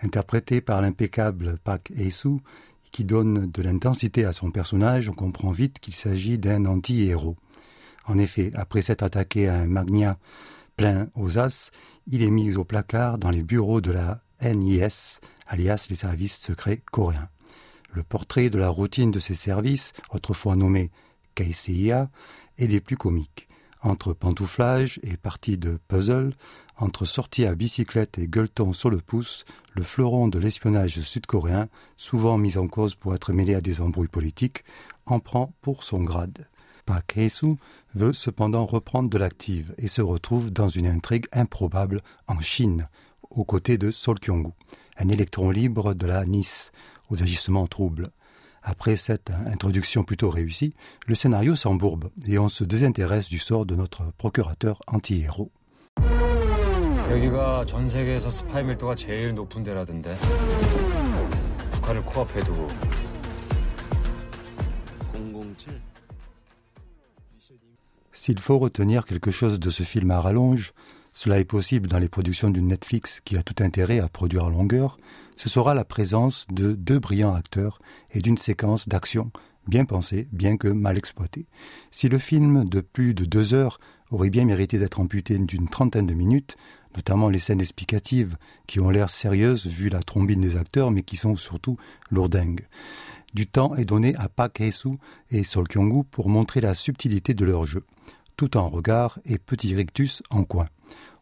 Interprété 0.00 0.60
par 0.60 0.80
l'impeccable 0.80 1.58
Park 1.64 1.90
Hae-soo, 1.96 2.40
qui 2.92 3.04
donne 3.04 3.50
de 3.50 3.62
l'intensité 3.62 4.24
à 4.24 4.32
son 4.32 4.52
personnage, 4.52 5.08
on 5.08 5.12
comprend 5.12 5.50
vite 5.50 5.80
qu'il 5.80 5.96
s'agit 5.96 6.38
d'un 6.38 6.64
anti-héros. 6.64 7.36
En 8.06 8.18
effet, 8.18 8.52
après 8.54 8.82
s'être 8.82 9.02
attaqué 9.02 9.48
à 9.48 9.56
un 9.56 9.66
magnat 9.66 10.18
plein 10.76 11.08
aux 11.16 11.36
as, 11.36 11.72
il 12.06 12.22
est 12.22 12.30
mis 12.30 12.54
au 12.54 12.64
placard 12.64 13.18
dans 13.18 13.30
les 13.30 13.42
bureaux 13.42 13.80
de 13.80 13.90
la 13.90 14.22
NIS, 14.40 15.18
alias 15.48 15.88
les 15.90 15.96
services 15.96 16.38
secrets 16.38 16.80
coréens. 16.92 17.28
Le 17.96 18.02
portrait 18.02 18.50
de 18.50 18.58
la 18.58 18.68
routine 18.68 19.10
de 19.10 19.18
ces 19.18 19.34
services, 19.34 19.94
autrefois 20.10 20.54
nommé 20.54 20.90
KCIA, 21.34 22.10
est 22.58 22.66
des 22.66 22.82
plus 22.82 22.98
comiques. 22.98 23.48
Entre 23.80 24.12
pantouflage 24.12 25.00
et 25.02 25.16
parties 25.16 25.56
de 25.56 25.78
puzzle, 25.88 26.34
entre 26.76 27.06
sorties 27.06 27.46
à 27.46 27.54
bicyclette 27.54 28.18
et 28.18 28.28
gueuleton 28.28 28.74
sur 28.74 28.90
le 28.90 28.98
pouce, 28.98 29.46
le 29.72 29.82
fleuron 29.82 30.28
de 30.28 30.38
l'espionnage 30.38 31.00
sud-coréen, 31.00 31.70
souvent 31.96 32.36
mis 32.36 32.58
en 32.58 32.68
cause 32.68 32.94
pour 32.94 33.14
être 33.14 33.32
mêlé 33.32 33.54
à 33.54 33.62
des 33.62 33.80
embrouilles 33.80 34.08
politiques, 34.08 34.62
en 35.06 35.18
prend 35.18 35.54
pour 35.62 35.82
son 35.82 36.02
grade. 36.02 36.48
Park 36.84 37.18
veut 37.94 38.12
cependant 38.12 38.66
reprendre 38.66 39.08
de 39.08 39.16
l'active 39.16 39.74
et 39.78 39.88
se 39.88 40.02
retrouve 40.02 40.50
dans 40.50 40.68
une 40.68 40.86
intrigue 40.86 41.28
improbable 41.32 42.02
en 42.26 42.42
Chine, 42.42 42.90
aux 43.30 43.44
côtés 43.44 43.78
de 43.78 43.90
Sol 43.90 44.20
Kyung-gu, 44.20 44.52
un 44.98 45.08
électron 45.08 45.50
libre 45.50 45.94
de 45.94 46.04
la 46.04 46.26
Nice, 46.26 46.72
aux 47.09 47.21
agissements 47.21 47.67
troubles. 47.67 48.09
Après 48.63 48.95
cette 48.95 49.31
introduction 49.47 50.03
plutôt 50.03 50.29
réussie, 50.29 50.73
le 51.07 51.15
scénario 51.15 51.55
s'embourbe 51.55 52.09
et 52.27 52.37
on 52.37 52.49
se 52.49 52.63
désintéresse 52.63 53.27
du 53.27 53.39
sort 53.39 53.65
de 53.65 53.75
notre 53.75 54.11
procurateur 54.17 54.81
anti-héros. 54.87 55.51
여기가 57.11 57.65
전 57.65 57.89
세계에서 57.89 58.29
스파이 58.29 58.63
밀도가 58.63 58.95
제일 58.95 59.33
높은 59.33 59.63
데라던데. 59.63 60.15
북한을 61.71 62.03
코앞에 62.05 62.41
두고. 62.43 62.67
007 65.13 65.81
S'il 68.13 68.39
faut 68.39 68.59
retenir 68.59 69.05
quelque 69.05 69.31
chose 69.31 69.59
de 69.59 69.69
ce 69.71 69.83
film 69.83 70.11
à 70.11 70.21
rallonge, 70.21 70.73
cela 71.16 71.40
est 71.40 71.46
possible 71.46 71.88
dans 71.88 71.98
les 71.98 72.10
productions 72.10 72.50
d'une 72.50 72.68
Netflix 72.68 73.22
qui 73.24 73.38
a 73.38 73.42
tout 73.42 73.62
intérêt 73.64 74.00
à 74.00 74.08
produire 74.08 74.44
en 74.44 74.50
longueur, 74.50 74.98
ce 75.34 75.48
sera 75.48 75.72
la 75.72 75.86
présence 75.86 76.46
de 76.52 76.74
deux 76.74 76.98
brillants 76.98 77.32
acteurs 77.32 77.78
et 78.12 78.20
d'une 78.20 78.36
séquence 78.36 78.86
d'action 78.86 79.30
bien 79.66 79.86
pensée, 79.86 80.28
bien 80.30 80.58
que 80.58 80.68
mal 80.68 80.98
exploitée. 80.98 81.46
Si 81.90 82.10
le 82.10 82.18
film 82.18 82.68
de 82.68 82.82
plus 82.82 83.14
de 83.14 83.24
deux 83.24 83.54
heures 83.54 83.80
aurait 84.10 84.28
bien 84.28 84.44
mérité 84.44 84.78
d'être 84.78 85.00
amputé 85.00 85.38
d'une 85.38 85.70
trentaine 85.70 86.06
de 86.06 86.12
minutes, 86.12 86.58
notamment 86.94 87.30
les 87.30 87.38
scènes 87.38 87.62
explicatives 87.62 88.36
qui 88.66 88.78
ont 88.78 88.90
l'air 88.90 89.08
sérieuses 89.08 89.66
vu 89.66 89.88
la 89.88 90.02
trombine 90.02 90.42
des 90.42 90.58
acteurs 90.58 90.90
mais 90.90 91.02
qui 91.02 91.16
sont 91.16 91.34
surtout 91.34 91.78
lourdingues. 92.10 92.66
Du 93.32 93.46
temps 93.46 93.74
est 93.74 93.86
donné 93.86 94.14
à 94.16 94.28
Park 94.28 94.60
Hae-soo 94.60 94.98
et 95.30 95.44
Sol 95.44 95.66
Kyung-gu 95.66 96.04
pour 96.10 96.28
montrer 96.28 96.60
la 96.60 96.74
subtilité 96.74 97.32
de 97.32 97.46
leur 97.46 97.64
jeu, 97.64 97.84
tout 98.36 98.58
en 98.58 98.68
regard 98.68 99.18
et 99.24 99.38
petit 99.38 99.74
rictus 99.74 100.22
en 100.28 100.44
coin. 100.44 100.66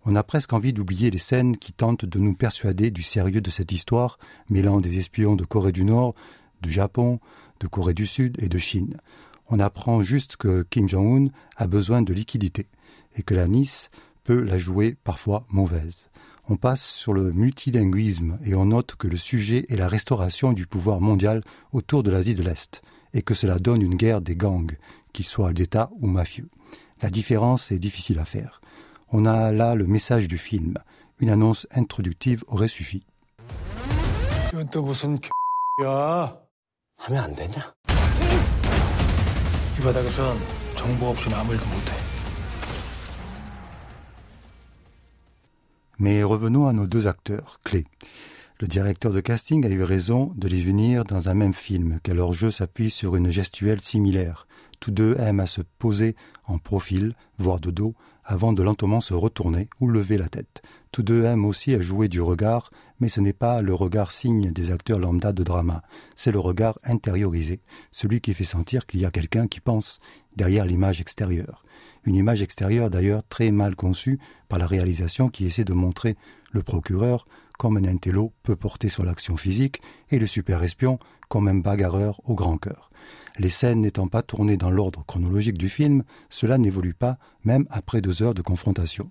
On 0.07 0.17
a 0.17 0.23
presque 0.23 0.53
envie 0.53 0.75
d'oublier 0.75 1.11
les 1.11 1.19
scènes 1.19 1.57
qui 1.57 1.73
tentent 1.73 2.05
de 2.05 2.19
nous 2.19 2.35
persuader 2.35 2.91
du 2.91 3.03
sérieux 3.03 3.41
de 3.41 3.49
cette 3.49 3.73
histoire, 3.73 4.19
mêlant 4.51 4.81
des 4.81 4.99
espions 4.99 5.35
de 5.35 5.45
Corée 5.45 5.73
du 5.73 5.85
Nord, 5.85 6.15
du 6.61 6.71
Japon, 6.71 7.21
de 7.61 7.67
Corée 7.67 7.95
du 7.95 8.07
Sud 8.07 8.37
et 8.43 8.49
de 8.49 8.59
Chine. 8.59 8.99
On 9.49 9.61
apprend 9.61 10.03
juste 10.03 10.37
que 10.37 10.63
Kim 10.69 10.89
Jong-un 10.89 11.29
a 11.57 11.67
besoin 11.67 12.03
de 12.03 12.13
liquidité 12.13 12.67
et 13.17 13.23
que 13.23 13.35
la 13.35 13.49
Nice 13.49 13.91
peut 14.25 14.41
la 14.41 14.59
jouer 14.59 14.95
parfois 15.05 15.47
mauvaise. 15.49 16.11
On 16.51 16.57
passe 16.57 16.85
sur 16.85 17.15
le 17.15 17.33
multilinguisme 17.33 18.39
et 18.45 18.55
on 18.55 18.67
note 18.67 18.97
que 18.97 19.09
le 19.09 19.17
sujet 19.17 19.65
est 19.71 19.77
la 19.77 19.89
restauration 19.89 20.53
du 20.53 20.67
pouvoir 20.67 21.01
mondial 21.01 21.43
autour 21.73 22.03
de 22.03 22.11
l'Asie 22.11 22.35
de 22.35 22.43
l'Est 22.43 22.83
et 23.15 23.23
que 23.23 23.33
cela 23.33 23.59
donne 23.59 23.81
une 23.81 23.95
guerre 23.95 24.21
des 24.21 24.37
gangs, 24.37 24.77
qu'ils 25.15 25.25
soient 25.25 25.55
d'État 25.55 25.91
ou 26.01 26.07
mafieux. 26.07 26.51
La 27.01 27.09
différence 27.09 27.73
est 27.73 27.79
difficile 27.79 28.19
à 28.19 28.27
faire. 28.27 28.61
On 29.11 29.27
a 29.27 29.53
là 29.53 29.75
le 29.75 29.87
message 29.87 30.29
du 30.29 30.39
film. 30.39 30.79
Une 31.19 31.31
annonce 31.31 31.67
introductive 31.71 32.45
aurait 32.49 32.69
suffi. 32.69 33.05
Mais 45.99 46.23
revenons 46.23 46.67
à 46.67 46.73
nos 46.73 46.87
deux 46.87 47.07
acteurs 47.07 47.61
clés. 47.65 47.87
Le 48.61 48.69
directeur 48.69 49.13
de 49.13 49.21
casting 49.21 49.67
a 49.67 49.69
eu 49.69 49.83
raison 49.83 50.33
de 50.37 50.49
les 50.49 50.69
unir 50.69 51.05
dans 51.05 51.29
un 51.29 51.35
même 51.35 51.55
film, 51.55 51.99
car 52.03 52.15
leur 52.15 52.33
jeu 52.33 52.51
s'appuie 52.51 52.91
sur 52.91 53.17
une 53.17 53.31
gestuelle 53.31 53.81
similaire. 53.81 54.47
Tous 54.81 54.91
deux 54.91 55.17
aiment 55.19 55.41
à 55.41 55.47
se 55.47 55.61
poser 55.79 56.15
en 56.47 56.59
profil, 56.59 57.15
voire 57.39 57.59
de 57.59 57.71
dos, 57.71 57.95
avant 58.25 58.53
de 58.53 58.63
lentement 58.63 59.01
se 59.01 59.15
retourner 59.15 59.69
ou 59.81 59.89
lever 59.89 60.17
la 60.17 60.29
tête. 60.29 60.63
Tous 60.93 61.03
deux 61.03 61.25
aiment 61.25 61.45
aussi 61.45 61.75
à 61.75 61.81
jouer 61.81 62.09
du 62.09 62.21
regard, 62.21 62.71
mais 63.01 63.09
ce 63.09 63.21
n'est 63.21 63.33
pas 63.33 63.63
le 63.63 63.75
regard 63.75 64.13
signe 64.13 64.53
des 64.53 64.71
acteurs 64.71 64.99
lambda 64.99 65.33
de 65.33 65.43
drama, 65.43 65.83
c'est 66.15 66.33
le 66.33 66.39
regard 66.39 66.79
intériorisé, 66.85 67.61
celui 67.91 68.21
qui 68.21 68.35
fait 68.35 68.45
sentir 68.45 68.87
qu'il 68.87 69.01
y 69.01 69.05
a 69.05 69.11
quelqu'un 69.11 69.47
qui 69.47 69.61
pense 69.61 70.01
derrière 70.37 70.65
l'image 70.65 71.01
extérieure. 71.01 71.65
Une 72.05 72.17
image 72.17 72.43
extérieure 72.43 72.91
d'ailleurs 72.91 73.23
très 73.29 73.51
mal 73.51 73.77
conçue 73.77 74.19
par 74.49 74.59
la 74.59 74.67
réalisation 74.67 75.29
qui 75.29 75.47
essaie 75.47 75.65
de 75.65 75.73
montrer 75.73 76.17
le 76.53 76.63
procureur 76.63 77.27
comme 77.59 77.77
un 77.77 77.85
intello 77.85 78.33
peu 78.43 78.57
porté 78.57 78.89
sur 78.89 79.05
l'action 79.05 79.37
physique 79.37 79.81
et 80.11 80.19
le 80.19 80.27
super 80.27 80.63
espion 80.63 80.99
comme 81.29 81.49
un 81.49 81.55
bagarreur 81.57 82.21
au 82.25 82.35
grand 82.35 82.59
cœur. 82.59 82.91
Les 83.37 83.51
scènes 83.51 83.81
n'étant 83.81 84.07
pas 84.07 84.23
tournées 84.23 84.57
dans 84.57 84.71
l'ordre 84.71 85.05
chronologique 85.07 85.59
du 85.59 85.69
film, 85.69 86.05
cela 86.31 86.57
n'évolue 86.57 86.95
pas 86.95 87.19
même 87.43 87.67
après 87.71 88.01
deux 88.01 88.23
heures 88.23 88.35
de 88.35 88.43
confrontation. 88.43 89.11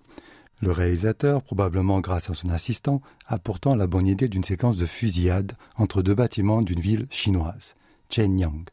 Le 0.61 0.71
réalisateur, 0.71 1.43
probablement 1.43 1.99
grâce 1.99 2.29
à 2.29 2.33
son 2.33 2.49
assistant, 2.49 3.01
a 3.27 3.37
pourtant 3.37 3.75
la 3.75 3.85
bonne 3.85 4.07
idée 4.07 4.29
d'une 4.29 4.45
séquence 4.45 4.77
de 4.77 4.85
fusillade 4.85 5.53
entre 5.75 6.01
deux 6.01 6.15
bâtiments 6.15 6.61
d'une 6.61 6.79
ville 6.79 7.05
chinoise, 7.09 7.75
Chenyang. 8.09 8.63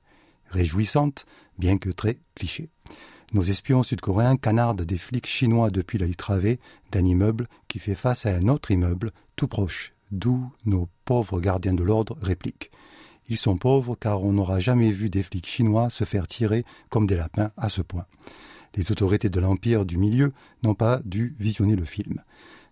Réjouissante, 0.51 1.27
bien 1.59 1.79
que 1.79 1.91
très 1.91 2.21
cliché. 2.37 2.69
Nos 3.33 3.43
espions 3.43 3.83
sud-coréens 3.83 4.37
canardent 4.37 4.83
des 4.83 4.99
flics 4.99 5.27
chinois 5.27 5.71
depuis 5.71 5.99
la 5.99 6.07
travée 6.15 6.61
d'un 6.93 7.05
immeuble 7.05 7.49
qui 7.67 7.81
fait 7.81 7.95
face 7.97 8.25
à 8.25 8.37
un 8.37 8.47
autre 8.47 8.71
immeuble 8.71 9.11
tout 9.35 9.49
proche, 9.49 9.93
d'où 10.13 10.53
nos 10.67 10.89
pauvres 11.05 11.41
gardiens 11.41 11.75
de 11.75 11.83
l'ordre 11.83 12.17
répliquent. 12.21 12.71
Ils 13.31 13.39
sont 13.39 13.57
pauvres 13.57 13.97
car 13.99 14.23
on 14.23 14.33
n'aura 14.33 14.59
jamais 14.59 14.91
vu 14.91 15.09
des 15.09 15.23
flics 15.23 15.47
chinois 15.47 15.89
se 15.89 16.05
faire 16.05 16.27
tirer 16.27 16.65
comme 16.89 17.07
des 17.07 17.17
lapins 17.17 17.53
à 17.57 17.69
ce 17.69 17.81
point. 17.81 18.05
Les 18.75 18.93
autorités 18.93 19.31
de 19.31 19.41
l'Empire 19.41 19.87
du 19.87 19.97
Milieu 19.97 20.33
n'ont 20.65 20.75
pas 20.75 21.01
dû 21.05 21.35
visionner 21.39 21.77
le 21.77 21.85
film. 21.85 22.23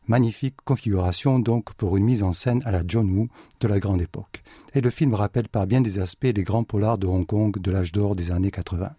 Magnifique 0.08 0.56
configuration 0.64 1.38
donc 1.38 1.74
pour 1.74 1.96
une 1.96 2.04
mise 2.04 2.22
en 2.22 2.32
scène 2.32 2.62
à 2.64 2.72
la 2.72 2.82
John 2.86 3.08
Woo 3.10 3.28
de 3.60 3.68
la 3.68 3.78
grande 3.78 4.02
époque. 4.02 4.42
Et 4.74 4.80
le 4.80 4.90
film 4.90 5.14
rappelle 5.14 5.48
par 5.48 5.66
bien 5.66 5.80
des 5.80 5.98
aspects 5.98 6.32
les 6.34 6.44
grands 6.44 6.64
polars 6.64 6.98
de 6.98 7.06
Hong 7.06 7.26
Kong 7.26 7.56
de 7.60 7.70
l'âge 7.70 7.92
d'or 7.92 8.16
des 8.16 8.30
années 8.30 8.50
80. 8.50 8.90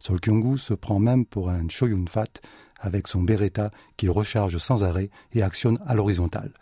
Sol 0.00 0.20
Kyung-gu 0.20 0.58
se 0.58 0.74
prend 0.74 0.98
même 0.98 1.24
pour 1.24 1.48
un 1.48 1.68
Shoyun 1.68 2.04
Fat 2.08 2.40
avec 2.78 3.08
son 3.08 3.22
Beretta 3.22 3.70
qu'il 3.96 4.10
recharge 4.10 4.58
sans 4.58 4.84
arrêt 4.84 5.08
et 5.32 5.42
actionne 5.42 5.78
à 5.86 5.94
l'horizontale. 5.94 6.52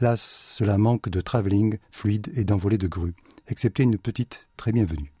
Là, 0.00 0.16
cela 0.16 0.78
manque 0.78 1.10
de 1.10 1.20
travelling 1.20 1.76
fluide 1.90 2.30
et 2.34 2.44
d'envolée 2.44 2.78
de 2.78 2.86
grue, 2.86 3.14
excepté 3.50 3.82
une 3.82 3.98
petite 3.98 4.48
très 4.56 4.72
bienvenue. 4.72 5.12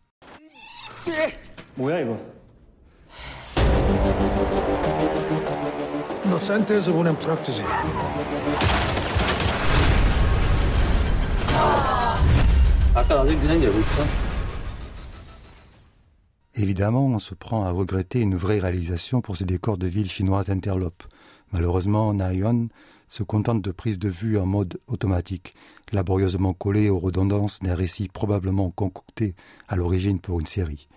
Évidemment, 16.54 17.06
on 17.06 17.18
se 17.18 17.34
prend 17.34 17.64
à 17.64 17.70
regretter 17.70 18.20
une 18.20 18.36
vraie 18.36 18.58
réalisation 18.58 19.20
pour 19.20 19.36
ces 19.36 19.44
décors 19.44 19.78
de 19.78 19.86
villes 19.86 20.10
chinoises 20.10 20.50
interlopes. 20.50 21.04
Malheureusement, 21.52 22.12
Nayeon 22.12 22.68
se 23.10 23.24
contentent 23.24 23.60
de 23.60 23.72
prises 23.72 23.98
de 23.98 24.08
vue 24.08 24.38
en 24.38 24.46
mode 24.46 24.80
automatique, 24.86 25.54
laborieusement 25.92 26.54
collées 26.54 26.88
aux 26.88 27.00
redondances 27.00 27.58
d'un 27.58 27.74
récit 27.74 28.08
probablement 28.08 28.70
concocté 28.70 29.34
à 29.68 29.76
l'origine 29.76 30.20
pour 30.20 30.38
une 30.38 30.46
série. 30.46 30.88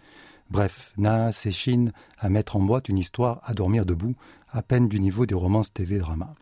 Bref, 0.51 0.93
Na 0.97 1.31
s'échine 1.31 1.91
à 2.19 2.29
mettre 2.29 2.55
en 2.55 2.61
boîte 2.61 2.87
une 2.87 2.99
histoire 2.99 3.41
à 3.43 3.55
dormir 3.55 3.85
debout, 3.85 4.13
à 4.51 4.61
peine 4.61 4.87
du 4.87 4.99
niveau 4.99 5.25
des 5.25 5.33
romances 5.33 5.73
TV 5.73 5.97
drama. 5.97 6.35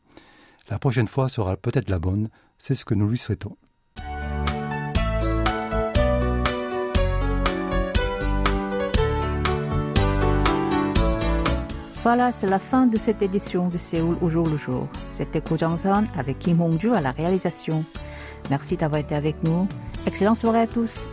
La 0.70 0.78
prochaine 0.78 1.08
fois 1.08 1.30
sera 1.30 1.56
peut-être 1.56 1.90
la 1.90 2.00
bonne, 2.00 2.30
c'est 2.58 2.76
ce 2.76 2.84
que 2.84 2.94
nous 2.94 3.08
lui 3.08 3.18
souhaitons. 3.18 3.56
Voilà, 12.04 12.32
c'est 12.32 12.48
la 12.48 12.58
fin 12.58 12.88
de 12.88 12.98
cette 12.98 13.22
édition 13.22 13.68
de 13.68 13.78
Séoul 13.78 14.18
au 14.22 14.30
jour 14.30 14.48
le 14.50 14.58
jour. 14.58 14.88
C'était 15.12 15.40
Ko 15.40 15.56
Jong-sun 15.56 16.08
avec 16.18 16.40
Kim 16.40 16.60
Hong-ju 16.60 16.94
à 16.94 17.00
la 17.00 17.12
réalisation. 17.12 17.84
Merci 18.50 18.76
d'avoir 18.76 19.02
été 19.02 19.14
avec 19.14 19.44
nous. 19.44 19.68
Excellente 20.08 20.38
soirée 20.38 20.62
à 20.62 20.68
tous. 20.68 21.08